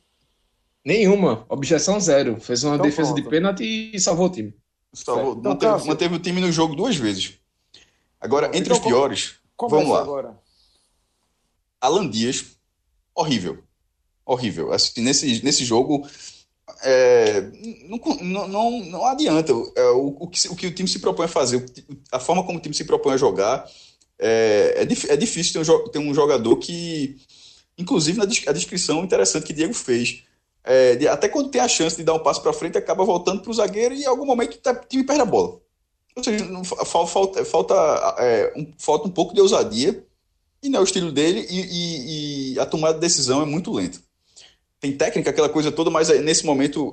[0.85, 1.45] Nenhuma.
[1.49, 2.39] Objeção zero.
[2.39, 3.23] Fez uma então, defesa pronto.
[3.23, 4.53] de pênalti e salvou o time.
[4.93, 7.33] Salvou, então, manteve, manteve, o time no jogo duas vezes.
[8.21, 10.01] Agora, entre então, os piores, vamos lá.
[10.01, 10.39] Agora?
[11.81, 12.45] Alan Dias,
[13.13, 13.57] horrível.
[14.25, 14.71] Horrível.
[14.71, 16.07] Assim, nesse, nesse jogo,
[16.83, 17.41] é,
[18.21, 19.51] não, não, não, adianta.
[19.75, 21.65] É, o, o, que, o que o time se propõe a fazer,
[22.11, 23.67] a forma como o time se propõe a jogar,
[24.19, 27.17] é, é, é difícil ter um, ter um jogador que,
[27.77, 30.23] inclusive, na a descrição interessante que Diego fez.
[30.63, 33.41] É, de, até quando tem a chance de dar um passo para frente, acaba voltando
[33.41, 35.59] para o zagueiro e em algum momento tá, o time perde a bola.
[36.15, 37.73] Ou seja, não, falta, falta,
[38.19, 40.05] é, um, falta um pouco de ousadia,
[40.61, 43.71] e não é o estilo dele, e, e, e a tomada de decisão é muito
[43.73, 43.99] lenta
[44.83, 46.91] tem técnica, aquela coisa toda, mas nesse momento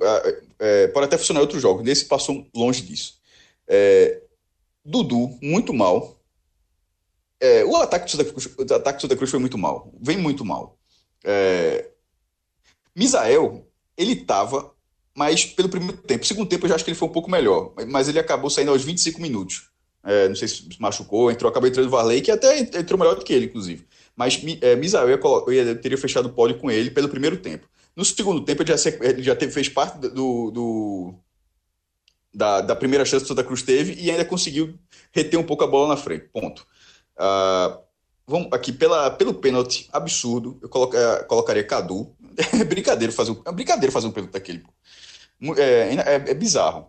[0.60, 1.82] é, pode até funcionar em outros jogos.
[1.82, 3.18] Nesse passou longe disso.
[3.66, 4.22] É,
[4.84, 6.16] Dudu, muito mal.
[7.40, 9.92] É, o, ataque do Santa Cruz, o ataque do Santa Cruz foi muito mal.
[10.00, 10.78] Vem muito mal.
[11.24, 11.89] É,
[13.00, 14.74] Misael, ele estava,
[15.16, 16.26] mas pelo primeiro tempo.
[16.26, 17.72] Segundo tempo, eu já acho que ele foi um pouco melhor.
[17.88, 19.70] Mas ele acabou saindo aos 25 minutos.
[20.04, 23.24] É, não sei se machucou, entrou, acabou entrando o Varley, que até entrou melhor do
[23.24, 23.86] que ele, inclusive.
[24.14, 25.18] Mas é, Misael, eu,
[25.50, 27.66] eu teria fechado o pódio com ele pelo primeiro tempo.
[27.96, 31.14] No segundo tempo, ele já, ele já teve, fez parte do, do
[32.34, 34.78] da, da, primeira chance que o Santa Cruz teve e ainda conseguiu
[35.10, 36.28] reter um pouco a bola na frente.
[36.32, 36.66] Ponto.
[37.16, 37.78] Uh,
[38.30, 42.14] vamos aqui, pela, pelo pênalti absurdo, eu coloca, uh, colocaria Cadu.
[42.58, 44.62] É brincadeira fazer um, é brincadeira fazer um pênalti daquele.
[45.58, 46.86] É, é, é bizarro.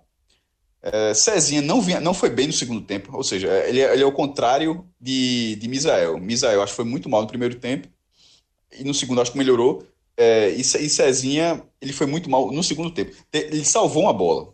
[0.81, 4.03] É, Cezinha não, vinha, não foi bem no segundo tempo, ou seja, ele, é, ele
[4.03, 6.17] é o contrário de, de Misael.
[6.19, 7.87] Misael acho que foi muito mal no primeiro tempo
[8.71, 9.83] e no segundo acho que melhorou.
[10.15, 13.15] É, e, e Cezinha, ele foi muito mal no segundo tempo.
[13.33, 14.53] Ele salvou uma bola.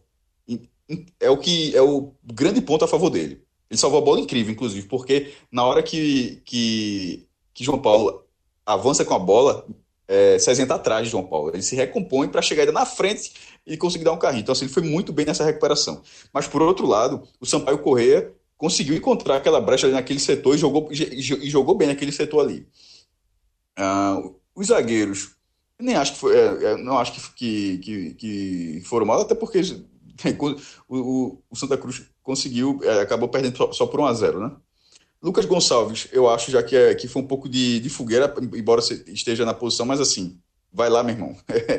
[1.20, 3.42] É o que é o grande ponto a favor dele.
[3.70, 8.24] Ele salvou a bola incrível, inclusive, porque na hora que, que, que João Paulo
[8.66, 9.66] avança com a bola,
[10.08, 11.52] é, Cezinha está atrás de João Paulo.
[11.54, 13.34] Ele se recompõe para chegar ainda na frente
[13.66, 14.42] e conseguir dar um carrinho.
[14.42, 16.02] Então, assim, ele foi muito bem nessa recuperação.
[16.34, 20.58] Mas, por outro lado, o Sampaio Correia conseguiu encontrar aquela brecha ali naquele setor e
[20.58, 22.68] jogou, e jogou bem naquele setor ali.
[23.76, 24.20] Ah,
[24.56, 25.36] os zagueiros,
[25.80, 29.62] nem acho que foi, é, é, não acho que, que, que, foram mal, até porque
[30.90, 34.52] o, o Santa Cruz conseguiu, é, acabou perdendo só, só, por 1 a 0 né?
[35.24, 38.82] Lucas Gonçalves, eu acho já que, é, que foi um pouco de, de fogueira, embora
[39.08, 40.38] esteja na posição, mas assim,
[40.72, 41.38] vai lá, meu irmão.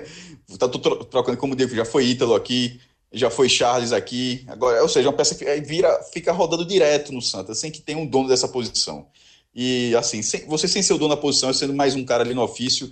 [0.59, 2.81] tá trocando como Diego, já foi Ítalo aqui,
[3.13, 7.21] já foi Charles aqui, agora, ou seja, uma peça que vira, fica rodando direto no
[7.21, 9.07] Santa, sem que tenha um dono dessa posição.
[9.55, 12.33] E assim, sem, você sem ser o dono da posição, sendo mais um cara ali
[12.33, 12.91] no ofício,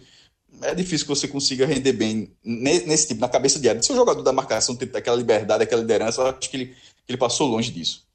[0.62, 3.82] é difícil que você consiga render bem nesse tipo, na cabeça diária.
[3.82, 6.74] Se o jogador da marcação tem aquela liberdade, aquela liderança, eu acho que ele,
[7.08, 8.06] ele passou longe disso.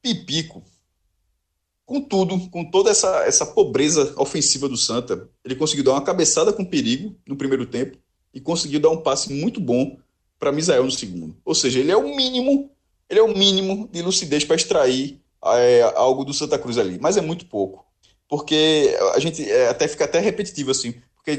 [0.00, 0.62] Pipico,
[1.84, 6.52] com tudo, com toda essa, essa pobreza ofensiva do Santa, ele conseguiu dar uma cabeçada
[6.52, 7.98] com perigo no primeiro tempo
[8.32, 9.98] e conseguiu dar um passe muito bom
[10.38, 11.36] para Misael no segundo.
[11.44, 12.70] Ou seja, ele é o mínimo,
[13.08, 17.16] ele é o mínimo de lucidez para extrair é, algo do Santa Cruz ali, mas
[17.16, 17.84] é muito pouco.
[18.28, 20.94] Porque a gente é, até fica até repetitivo assim.
[21.14, 21.30] Porque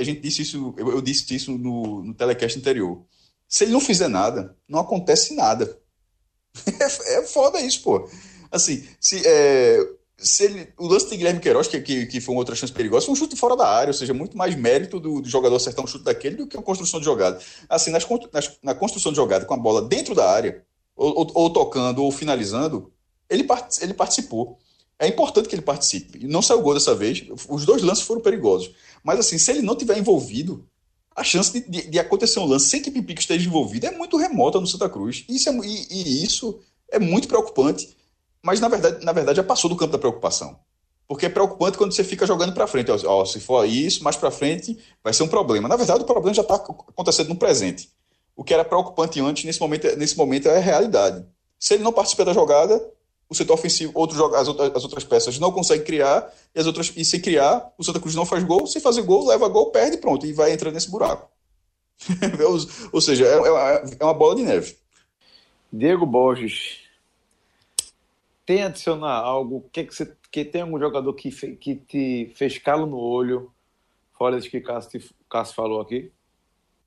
[0.00, 3.02] a gente disse isso, eu, disse isso no, no telecast anterior.
[3.46, 5.78] Se ele não fizer nada, não acontece nada.
[6.80, 8.08] É, é foda isso, pô.
[8.50, 9.78] Assim, se, é,
[10.16, 13.06] se ele, o lance de Guilherme Queiroz, que, que, que foi uma outra chance perigosa,
[13.06, 15.84] foi um chute fora da área, ou seja, muito mais mérito do, do jogador acertar
[15.84, 17.38] um chute daquele do que uma construção de jogada.
[17.68, 20.64] Assim, nas, nas, na construção de jogada com a bola dentro da área,
[20.96, 22.92] ou, ou, ou tocando, ou finalizando,
[23.30, 24.58] ele, part, ele participou.
[24.98, 26.26] É importante que ele participe.
[26.26, 27.24] Não saiu gol dessa vez.
[27.48, 28.74] Os dois lances foram perigosos.
[29.04, 30.66] Mas assim, se ele não tiver envolvido,
[31.18, 34.16] a chance de, de, de, acontecer um lance sem que Pipico esteja envolvido é muito
[34.16, 35.24] remota no Santa Cruz.
[35.28, 37.96] E isso é, e, e isso é muito preocupante,
[38.42, 40.58] mas na verdade, na verdade já passou do campo da preocupação.
[41.08, 42.90] Porque é preocupante quando você fica jogando para frente.
[42.90, 45.66] Ó, se for isso, mais para frente vai ser um problema.
[45.66, 47.90] Na verdade, o problema já está acontecendo no presente.
[48.36, 51.26] O que era preocupante antes, nesse momento, nesse momento é a realidade.
[51.58, 52.78] Se ele não participa da jogada,
[53.28, 56.92] o setor ofensivo, outro, as, outras, as outras peças não conseguem criar, e as outras
[56.96, 59.98] e se criar, o Santa Cruz não faz gol, se fazer gol, leva gol, perde
[59.98, 61.30] pronto, e vai entrando nesse buraco.
[62.92, 64.76] Ou seja, é, é, é uma bola de neve.
[65.70, 66.78] Diego Borges,
[68.46, 69.68] tem a adicionar algo?
[69.70, 73.52] Que, que, você, que tem algum jogador que, fe, que te fez calo no olho,
[74.16, 76.10] fora isso que Cássio, Cássio falou aqui?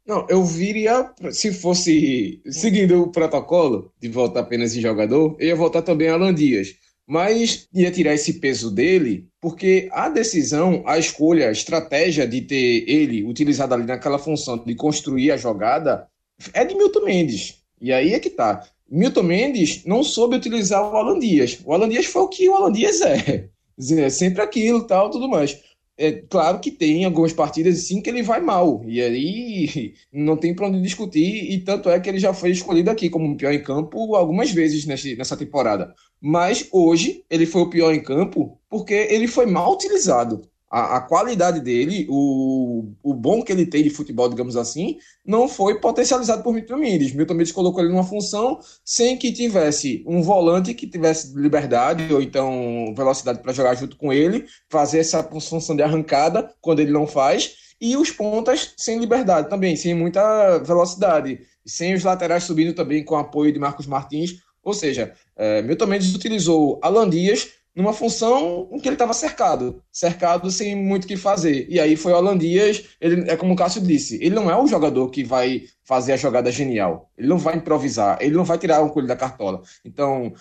[0.06, 5.56] Não, eu viria, se fosse seguindo o protocolo de voltar apenas em jogador, eu ia
[5.56, 6.76] voltar também Alan Dias.
[7.08, 12.90] Mas ia tirar esse peso dele, porque a decisão, a escolha, a estratégia de ter
[12.90, 16.08] ele utilizado ali naquela função de construir a jogada
[16.54, 17.62] é de Milton Mendes.
[17.80, 18.66] E aí é que tá.
[18.90, 21.60] Milton Mendes não soube utilizar o Alan Dias.
[21.64, 23.50] O Alan Dias foi o que o Alan Dias é.
[23.98, 25.60] é sempre aquilo, tal, tudo mais.
[26.02, 28.84] É claro que tem algumas partidas sim que ele vai mal.
[28.88, 31.52] E aí não tem para onde discutir.
[31.52, 34.52] E tanto é que ele já foi escolhido aqui como o pior em campo algumas
[34.52, 35.94] vezes nessa temporada.
[36.20, 41.02] Mas hoje ele foi o pior em campo porque ele foi mal utilizado a, a,
[41.02, 46.42] qualidade dele, o, o bom que ele tem de futebol, digamos assim, não foi potencializado
[46.42, 47.14] por Milton Mendes.
[47.14, 52.22] Milton Mendes colocou ele numa função sem que tivesse um volante que tivesse liberdade ou
[52.22, 57.06] então velocidade para jogar junto com ele, fazer essa função de arrancada quando ele não
[57.06, 63.04] faz, e os pontas sem liberdade também, sem muita velocidade, sem os laterais subindo também
[63.04, 64.36] com apoio de Marcos Martins.
[64.64, 69.82] Ou seja, é, Milton Mendes utilizou Alan Dias numa função em que ele estava cercado,
[69.92, 71.68] cercado sem muito o que fazer.
[71.70, 74.62] E aí foi o Alan Dias, ele, é como o Cássio disse, ele não é
[74.62, 78.58] o jogador que vai fazer a jogada genial, ele não vai improvisar, ele não vai
[78.58, 79.62] tirar um coelho da cartola.
[79.86, 80.34] Então,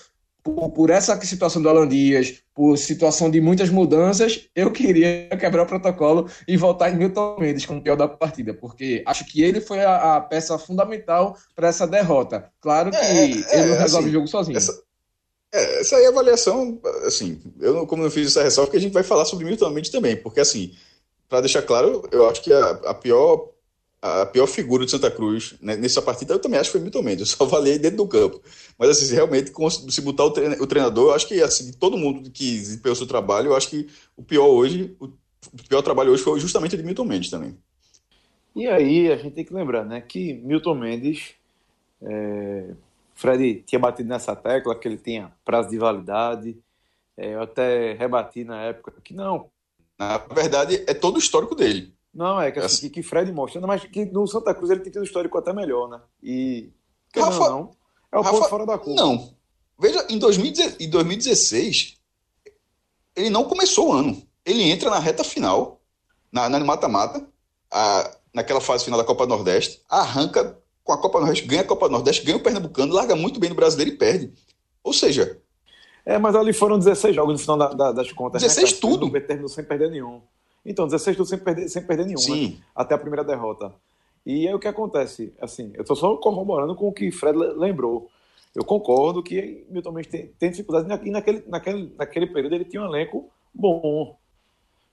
[0.43, 5.63] por, por, essa situação do Alan Dias, por situação de muitas mudanças, eu queria quebrar
[5.63, 9.61] o protocolo e voltar em Milton Mendes como pior da partida, porque acho que ele
[9.61, 12.51] foi a, a peça fundamental para essa derrota.
[12.61, 14.57] Claro que é, é, ele não resolve assim, o jogo sozinho.
[14.57, 14.90] Essa
[15.53, 18.77] é, essa aí é a avaliação, assim, eu não, como eu fiz essa ressalva, que
[18.77, 20.73] a gente vai falar sobre Milton Mendes também, porque assim,
[21.29, 23.51] para deixar claro, eu acho que a, a, pior
[24.01, 27.03] a pior figura de Santa Cruz né, nessa partida eu também acho que foi Milton
[27.03, 28.41] Mendes, eu só avaliei dentro do campo.
[28.79, 29.53] Mas assim, realmente,
[29.91, 32.97] se botar o, treina, o treinador, eu acho que assim, todo mundo que desempenhou o
[32.97, 36.77] seu trabalho, eu acho que o pior hoje, o, o pior trabalho hoje foi justamente
[36.77, 37.57] de Milton Mendes também.
[38.55, 41.35] E aí a gente tem que lembrar, né, que Milton Mendes
[42.03, 42.71] é
[43.21, 46.59] Fred tinha batido nessa tecla que ele tinha prazo de validade.
[47.15, 49.51] É, eu até rebati na época que não.
[49.99, 51.95] Na verdade, é todo o histórico dele.
[52.15, 54.91] Não, é que, assim, que, que Fred mostra, mas que no Santa Cruz ele tem
[54.91, 56.01] tido um histórico até melhor, né?
[56.23, 56.71] E.
[57.15, 57.77] Rafa, não, não,
[58.11, 59.03] é o Rafa, ponto fora da curva.
[59.03, 59.35] Não.
[59.79, 61.99] Veja, em, 2016,
[63.15, 64.27] ele não começou o ano.
[64.47, 65.83] Ele entra na reta final,
[66.33, 67.29] na mata-mata,
[68.33, 72.25] naquela fase final da Copa Nordeste, arranca com a Copa Nordeste, ganha a Copa Nordeste,
[72.25, 74.33] ganha o Pernambucano, larga muito bem no brasileiro e perde.
[74.83, 75.39] Ou seja.
[76.05, 78.43] É, mas ali foram 16 jogos no final da, da, das contas.
[78.43, 79.11] 16 né, tudo.
[79.21, 80.21] Terminou sem perder nenhum.
[80.65, 82.19] Então, 16 tudo sem perder, sem perder nenhum.
[82.19, 82.49] Sim.
[82.49, 82.65] Né?
[82.75, 83.75] Até a primeira derrota.
[84.25, 85.33] E aí o que acontece?
[85.41, 88.11] Assim, eu estou só corroborando com o que Fred lembrou.
[88.55, 92.83] Eu concordo que Milton Mendes tem, tem dificuldade e naquele, naquele, naquele período ele tinha
[92.83, 94.17] um elenco bom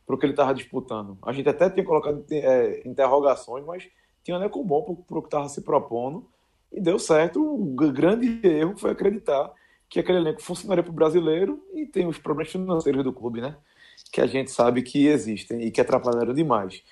[0.06, 1.17] para o que ele estava disputando.
[1.21, 3.88] A gente até tinha colocado é, interrogações, mas
[4.27, 6.27] tinha um elenco bom para o que estava se propondo
[6.69, 7.41] e deu certo.
[7.41, 9.53] O grande erro foi acreditar
[9.87, 13.55] que aquele elenco funcionaria para o brasileiro e tem os problemas financeiros do clube, né?
[14.11, 16.83] Que a gente sabe que existem e que atrapalharam demais.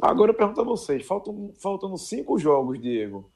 [0.00, 3.30] Agora eu pergunto a vocês: faltam, faltando cinco jogos, Diego.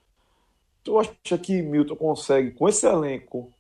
[0.83, 3.53] Tu acha que Milton consegue, com esse elenco,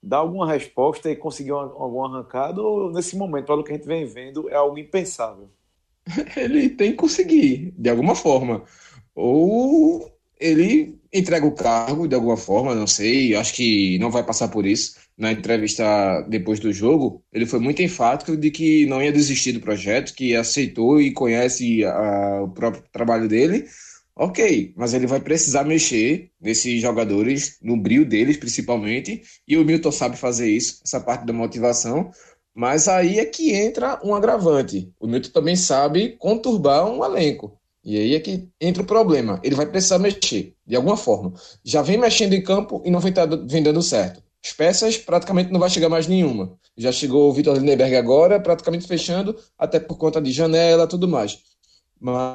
[0.00, 2.62] dar alguma resposta e conseguir uma, alguma arrancada?
[2.62, 5.50] Ou nesse momento, pelo que a gente vem vendo, é algo impensável?
[6.36, 8.64] Ele tem que conseguir, de alguma forma
[9.18, 14.48] ou ele entrega o cargo de alguma forma, não sei, acho que não vai passar
[14.48, 14.94] por isso.
[15.16, 19.60] Na entrevista depois do jogo, ele foi muito enfático de que não ia desistir do
[19.60, 23.66] projeto, que aceitou e conhece a, o próprio trabalho dele.
[24.14, 29.92] Ok, mas ele vai precisar mexer nesses jogadores, no brilho deles principalmente, e o Milton
[29.92, 32.10] sabe fazer isso, essa parte da motivação.
[32.54, 34.92] Mas aí é que entra um agravante.
[35.00, 37.58] O Milton também sabe conturbar um elenco.
[37.84, 39.40] E aí é que entra o problema.
[39.42, 41.32] Ele vai precisar mexer, de alguma forma.
[41.64, 44.22] Já vem mexendo em campo e não vem, tá, vem dando certo.
[44.44, 46.58] As peças, praticamente não vai chegar mais nenhuma.
[46.76, 51.38] Já chegou o Vitor Lindenberg agora, praticamente fechando, até por conta de janela tudo mais.
[52.00, 52.34] Mas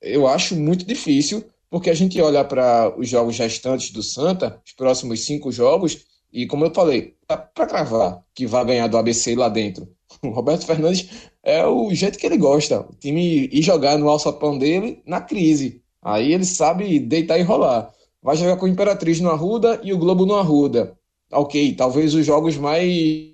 [0.00, 4.72] eu acho muito difícil, porque a gente olha para os jogos restantes do Santa, os
[4.72, 9.34] próximos cinco jogos, e como eu falei, tá para cravar que vai ganhar do ABC
[9.34, 9.88] lá dentro.
[10.22, 11.08] O Roberto Fernandes
[11.42, 12.80] é o jeito que ele gosta.
[12.80, 15.82] O time ir jogar no alçapão dele na crise.
[16.02, 17.90] Aí ele sabe deitar e rolar.
[18.22, 20.96] Vai jogar com o Imperatriz no Arruda e o Globo no Arruda.
[21.32, 23.32] Ok, talvez os jogos mais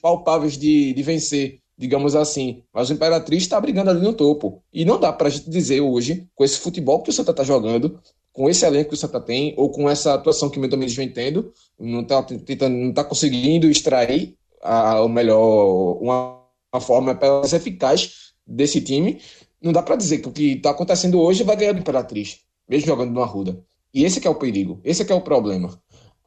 [0.00, 2.62] palpáveis de, de vencer, digamos assim.
[2.72, 4.62] Mas o Imperatriz está brigando ali no topo.
[4.72, 7.44] E não dá para a gente dizer hoje, com esse futebol que o Santa está
[7.44, 8.00] jogando,
[8.32, 11.08] com esse elenco que o Santa tem, ou com essa atuação que o Mendes vem
[11.08, 12.26] tendo, não está
[12.68, 16.40] não tá conseguindo extrair a, melhor, uma,
[16.72, 19.20] uma forma mais eficaz desse time.
[19.62, 22.86] Não dá para dizer que o que está acontecendo hoje vai ganhar do Imperatriz, mesmo
[22.86, 23.62] jogando no Arruda.
[23.92, 25.78] E esse é o perigo, esse é, é o problema.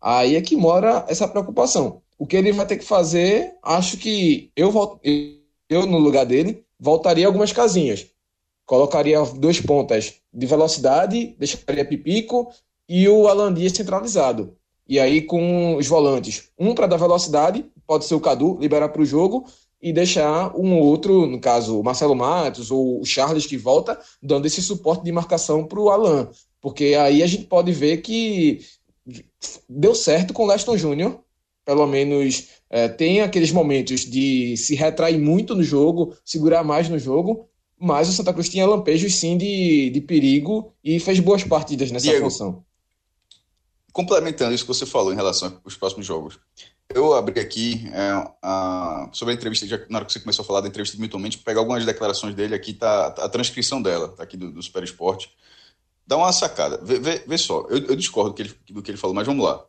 [0.02, 2.02] Aí é que mora essa preocupação.
[2.18, 4.72] O que ele vai ter que fazer, acho que eu,
[5.70, 8.08] eu no lugar dele, voltaria algumas casinhas
[8.68, 12.52] colocaria dois pontas de velocidade, deixaria Pipico
[12.88, 14.56] e o Alan Dias centralizado.
[14.88, 19.02] E aí com os volantes, um para dar velocidade, pode ser o Cadu, liberar para
[19.02, 19.46] o jogo,
[19.82, 24.46] e deixar um outro, no caso o Marcelo Matos ou o Charles que volta, dando
[24.46, 26.30] esse suporte de marcação para o Alan.
[26.60, 28.60] Porque aí a gente pode ver que
[29.70, 31.20] deu certo com o Leston Júnior,
[31.64, 36.98] pelo menos é, tem aqueles momentos de se retrair muito no jogo, segurar mais no
[36.98, 37.48] jogo,
[37.80, 42.08] mas o Santa Cruz tinha lampejos sim de, de perigo e fez boas partidas nessa
[42.08, 42.64] Diego, função.
[43.94, 46.40] Complementando isso que você falou em relação aos próximos jogos,
[46.94, 48.12] eu abri aqui é,
[48.42, 51.02] a, sobre a entrevista, já, na hora que você começou a falar da entrevista do
[51.02, 54.52] Milton Mendes, pegar algumas declarações dele aqui, tá, tá a transcrição dela, tá aqui do,
[54.52, 55.32] do Super Esporte.
[56.06, 56.80] Dá uma sacada.
[56.84, 59.28] Vê, vê, vê só, eu, eu discordo do que, ele, do que ele falou, mas
[59.28, 59.64] vamos lá.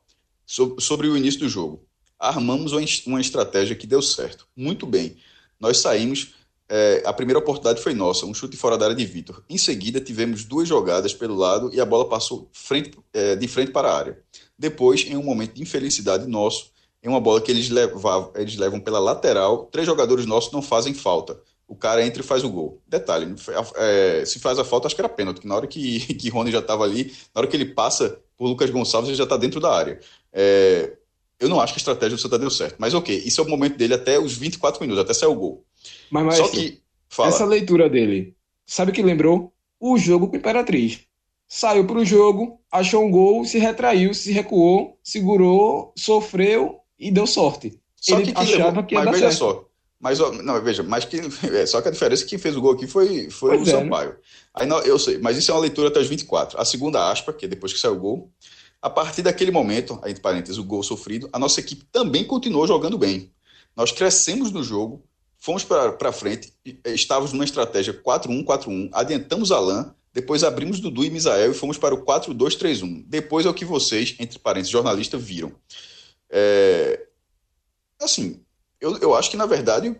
[0.47, 1.85] So, sobre o início do jogo.
[2.19, 4.47] Armamos uma, uma estratégia que deu certo.
[4.57, 5.17] Muito bem.
[5.61, 6.35] Nós saímos
[6.69, 9.43] é, a primeira oportunidade foi nossa, um chute fora da área de Vitor.
[9.49, 13.73] Em seguida, tivemos duas jogadas pelo lado e a bola passou frente, é, de frente
[13.73, 14.19] para a área.
[14.59, 16.71] Depois, em um momento de infelicidade nosso,
[17.03, 20.93] em uma bola que eles, levavam, eles levam pela lateral, três jogadores nossos não fazem
[20.93, 21.41] falta.
[21.67, 22.81] O cara entra e faz o gol.
[22.87, 23.35] Detalhe,
[23.77, 26.51] é, se faz a falta, acho que era pênalti, que na hora que, que Rony
[26.51, 29.61] já estava ali, na hora que ele passa por Lucas Gonçalves, ele já está dentro
[29.61, 30.01] da área.
[30.33, 30.97] É,
[31.39, 32.77] eu não acho que a estratégia do Santa deu certo.
[32.79, 35.65] Mas ok, isso é o momento dele até os 24 minutos, até sair o gol.
[36.11, 36.81] Mas, mas Só que.
[37.09, 37.29] Fala.
[37.29, 38.35] Essa leitura dele,
[38.67, 39.53] sabe o que lembrou?
[39.81, 41.01] O jogo com Imperatriz.
[41.47, 47.27] Saiu para o jogo, achou um gol, se retraiu, se recuou, segurou, sofreu e deu
[47.27, 47.79] sorte.
[47.97, 49.39] Só Ele que, achava levou, que ia mas veja certo.
[49.39, 49.65] só.
[50.01, 51.21] Mas, não, veja, mas que,
[51.53, 53.63] é, só que a diferença é que quem fez o gol aqui foi, foi o
[53.63, 54.11] é, Sampaio.
[54.11, 54.17] Né?
[54.55, 56.61] Aí, não, eu sei, mas isso é uma leitura até os 24.
[56.61, 58.33] A segunda aspa, que é depois que saiu o gol,
[58.81, 62.97] a partir daquele momento, entre parênteses, o gol sofrido, a nossa equipe também continuou jogando
[62.97, 63.33] bem.
[63.77, 65.03] Nós crescemos no jogo,
[65.37, 71.51] fomos para frente, eh, estávamos numa estratégia 4-1-4-1, adiantamos Alain, depois abrimos Dudu e Misael
[71.51, 73.05] e fomos para o 4-2-3-1.
[73.07, 75.53] Depois é o que vocês, entre parênteses, jornalistas, viram.
[76.31, 77.07] É...
[78.01, 78.41] Assim,
[78.81, 79.97] eu, eu acho que, na verdade,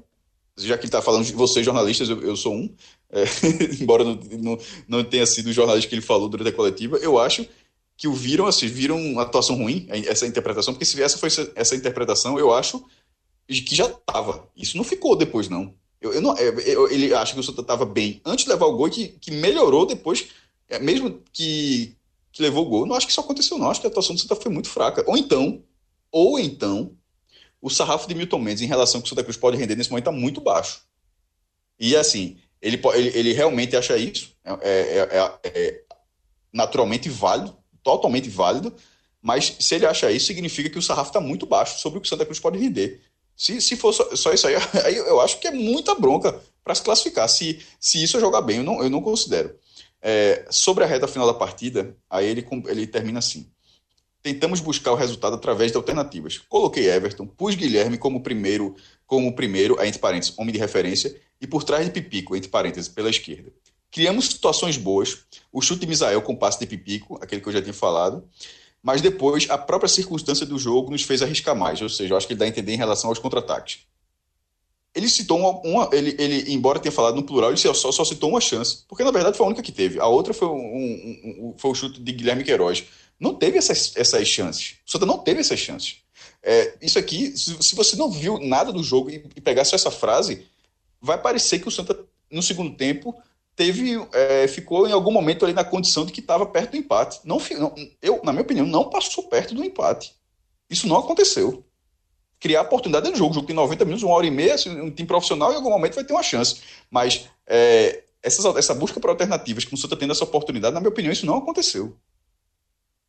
[0.57, 2.75] já que ele está falando de vocês, jornalistas, eu, eu sou um,
[3.11, 3.25] é,
[3.81, 7.19] embora não, não, não, tenha sido o jornalista que ele falou durante a coletiva, eu
[7.19, 7.47] acho
[7.97, 11.75] que o viram, assim, viram uma atuação ruim, essa interpretação, porque se essa foi essa
[11.75, 12.85] interpretação, eu acho
[13.49, 14.49] que já estava.
[14.57, 15.75] Isso não ficou depois, não.
[16.01, 18.67] Eu, eu não eu, eu, ele acha que o Santa estava bem antes de levar
[18.67, 20.29] o gol que, que melhorou depois,
[20.69, 21.97] é, mesmo que,
[22.31, 22.81] que levou o gol.
[22.83, 23.69] Eu não acho que isso aconteceu, não.
[23.69, 25.03] Acho que a atuação do Santa foi muito fraca.
[25.09, 25.61] Ou então,
[26.11, 26.97] ou então,
[27.61, 29.91] o sarrafo de Milton Mendes em relação ao que o Santa Cruz pode render nesse
[29.91, 30.83] momento está muito baixo.
[31.79, 34.35] E assim, ele, ele, ele realmente acha isso.
[34.45, 35.83] É, é, é, é
[36.53, 38.75] naturalmente válido, totalmente válido.
[39.21, 42.07] Mas se ele acha isso, significa que o sarrafo está muito baixo sobre o que
[42.07, 43.01] o Santa Cruz pode render.
[43.37, 44.55] Se, se for só, só, isso aí,
[44.85, 47.29] aí, eu acho que é muita bronca para se classificar.
[47.29, 49.55] Se, se isso é jogar bem, eu não, eu não considero.
[50.01, 53.51] É, sobre a reta final da partida, aí ele, ele termina assim.
[54.29, 56.37] Tentamos buscar o resultado através de alternativas.
[56.37, 58.77] Coloquei Everton, pus Guilherme como primeiro,
[59.07, 63.09] como primeiro, entre parênteses, homem de referência, e por trás de Pipico, entre parênteses, pela
[63.09, 63.51] esquerda.
[63.91, 65.21] Criamos situações boas,
[65.51, 68.23] o chute de Misael com passe de Pipico, aquele que eu já tinha falado,
[68.83, 72.27] mas depois a própria circunstância do jogo nos fez arriscar mais, ou seja, eu acho
[72.27, 73.79] que ele dá a entender em relação aos contra-ataques.
[74.95, 78.29] Ele citou uma, uma, ele, ele, embora tenha falado no plural, ele só, só citou
[78.29, 79.99] uma chance, porque na verdade foi a única que teve.
[79.99, 82.85] A outra foi, um, um, um, foi o chute de Guilherme Queiroz.
[83.19, 84.77] Não teve essas, essas chances.
[84.87, 85.97] O Santa não teve essas chances.
[86.43, 89.91] É, isso aqui, se, você não viu nada do jogo e, e pegar só essa
[89.91, 90.47] frase,
[91.01, 91.99] vai parecer que o Santa,
[92.31, 93.15] no segundo tempo,
[93.57, 97.21] teve é, ficou em algum momento ali na condição de que estava perto do empate.
[97.25, 100.15] Não, não, eu, na minha opinião, não passou perto do empate.
[100.71, 101.65] Isso não aconteceu.
[102.39, 103.33] Criar oportunidade no jogo.
[103.33, 105.71] O jogo tem 90 minutos, uma hora e meia, assim, um time profissional, em algum
[105.71, 106.61] momento vai ter uma chance.
[106.89, 110.91] Mas é, essa, essa busca por alternativas que o Santa tendo essa oportunidade, na minha
[110.91, 111.97] opinião, isso não aconteceu.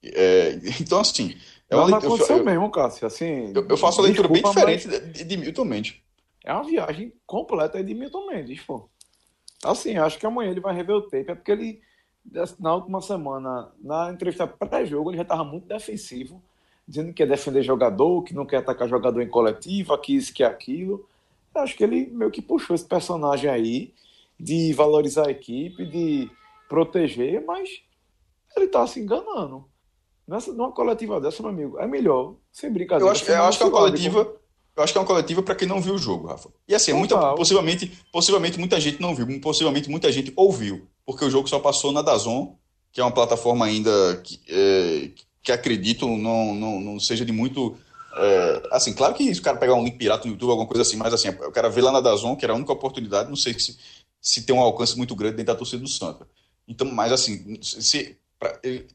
[0.04, 1.36] É, então, assim.
[1.70, 3.06] É uma, não, aconteceu eu, mesmo, Cássio.
[3.06, 5.96] Assim, eu, eu faço a leitura bem diferente de, de Milton Mendes.
[6.44, 8.90] É uma viagem completa de Milton Mendes, pô.
[9.64, 11.82] Assim, acho que amanhã ele vai rever o tape, é porque ele,
[12.60, 16.42] na última semana, na entrevista pré-jogo, ele já estava muito defensivo,
[16.88, 20.44] dizendo que quer defender jogador, que não quer atacar jogador em coletiva, que isso, que
[20.44, 21.06] aquilo.
[21.54, 23.94] Eu acho que ele meio que puxou esse personagem aí
[24.40, 26.32] de valorizar a equipe, de
[26.70, 27.82] proteger, mas
[28.56, 29.66] ele está se enganando.
[30.30, 33.04] Nessa, numa coletiva dessa, meu amigo, é melhor, sem brincadeira.
[33.04, 34.36] Eu acho, eu acho que é uma coletiva.
[34.78, 36.50] Eu acho que é uma coletiva para quem não viu o jogo, Rafa.
[36.68, 41.32] E assim, muita, possivelmente, possivelmente muita gente não viu, possivelmente muita gente ouviu, porque o
[41.32, 42.56] jogo só passou na Dazon,
[42.92, 45.10] que é uma plataforma ainda que, é,
[45.42, 47.76] que acredito não, não, não seja de muito.
[48.16, 50.84] É, assim, claro que se o cara pegar um link pirata no YouTube, alguma coisa
[50.84, 53.36] assim, mas assim, o cara vê lá na Dazon, que era a única oportunidade, não
[53.36, 53.76] sei se,
[54.22, 56.28] se tem um alcance muito grande dentro da torcida do Santa.
[56.68, 58.16] Então, mas assim, se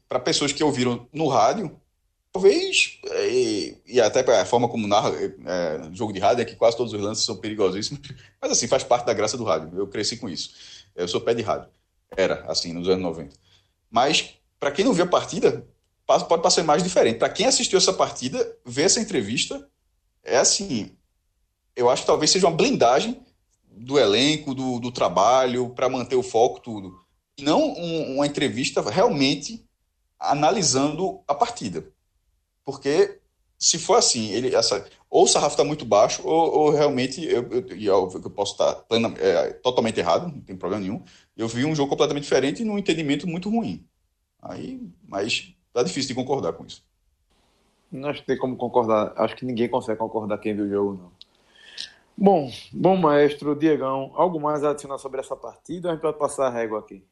[0.09, 1.79] para pessoas que ouviram no rádio,
[2.33, 6.75] talvez, e, e até a forma como narra é, jogo de rádio, é que quase
[6.75, 8.01] todos os lances são perigosíssimos,
[8.41, 9.71] mas assim, faz parte da graça do rádio.
[9.77, 10.49] Eu cresci com isso.
[10.95, 11.69] Eu sou pé de rádio.
[12.17, 13.35] Era, assim, nos anos 90.
[13.89, 15.65] Mas, para quem não viu a partida,
[16.05, 17.19] pode passar mais diferente.
[17.19, 19.67] Para quem assistiu essa partida, ver essa entrevista,
[20.23, 20.91] é assim,
[21.75, 23.21] eu acho que talvez seja uma blindagem
[23.69, 27.04] do elenco, do, do trabalho, para manter o foco, tudo
[27.39, 29.65] não um, uma entrevista realmente
[30.19, 31.85] analisando a partida.
[32.63, 33.19] Porque
[33.57, 37.47] se for assim, ele, essa, ou o sarrafo está muito baixo, ou, ou realmente eu,
[37.49, 41.03] eu, eu, eu, posso estar plena, é, totalmente errado, não tem problema nenhum.
[41.37, 43.85] Eu vi um jogo completamente diferente e num entendimento muito ruim.
[44.41, 46.83] Aí, mas tá difícil de concordar com isso.
[47.91, 49.13] Não acho que tem como concordar.
[49.15, 51.11] Acho que ninguém consegue concordar quem viu o jogo, não.
[52.17, 56.17] Bom, bom maestro, Diegão, algo mais a adicionar sobre essa partida ou a gente pode
[56.17, 57.03] passar a régua aqui?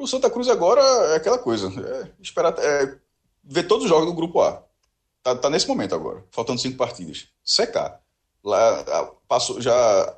[0.00, 0.80] O Santa Cruz agora
[1.12, 1.68] é aquela coisa.
[1.68, 2.96] É esperar é,
[3.44, 4.62] ver todos os jogos do grupo A.
[5.22, 7.28] Tá, tá, nesse momento agora, faltando cinco partidas.
[7.44, 8.00] Secar.
[8.42, 10.16] Lá, passou já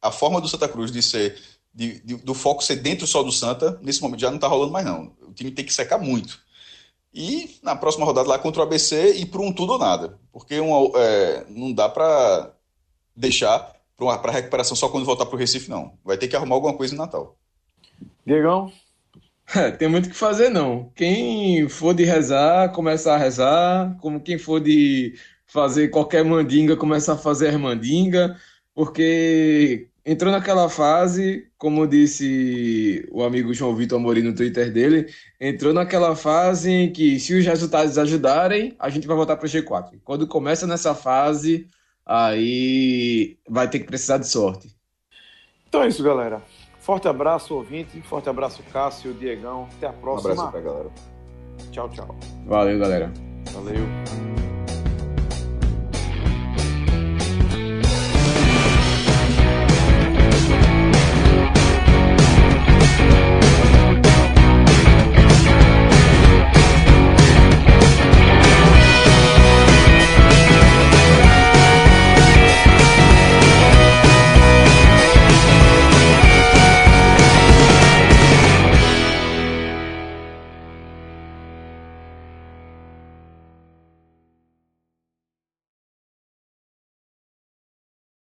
[0.00, 1.38] a forma do Santa Cruz de ser
[1.74, 4.72] de, de, do foco ser dentro só do Santa, nesse momento já não tá rolando
[4.72, 5.12] mais não.
[5.20, 6.40] O time tem que secar muito.
[7.12, 10.18] E na próxima rodada lá contra o ABC e por um tudo ou nada.
[10.32, 12.50] Porque é, não dá para
[13.14, 15.92] deixar para recuperação só quando voltar para o Recife, não.
[16.04, 17.36] Vai ter que arrumar alguma coisa no Natal.
[18.24, 18.72] Diegão,
[19.54, 20.90] é, tem muito o que fazer, não.
[20.94, 23.96] Quem for de rezar, começa a rezar.
[24.00, 25.14] Como quem for de
[25.46, 28.36] fazer qualquer mandinga, começa a fazer mandinga.
[28.74, 35.06] Porque entrou naquela fase, como disse o amigo João Vitor Amorim no Twitter dele,
[35.40, 39.48] entrou naquela fase em que se os resultados ajudarem, a gente vai voltar para o
[39.48, 39.98] G4.
[40.04, 41.66] Quando começa nessa fase,
[42.06, 44.74] aí vai ter que precisar de sorte.
[45.68, 46.42] Então é isso, galera.
[46.88, 48.00] Forte abraço, ouvinte.
[48.00, 49.68] Forte abraço, Cássio, Diegão.
[49.76, 50.30] Até a próxima.
[50.30, 50.90] Um abraço pra galera.
[51.70, 52.16] Tchau, tchau.
[52.46, 53.12] Valeu, galera.
[53.52, 54.27] Valeu.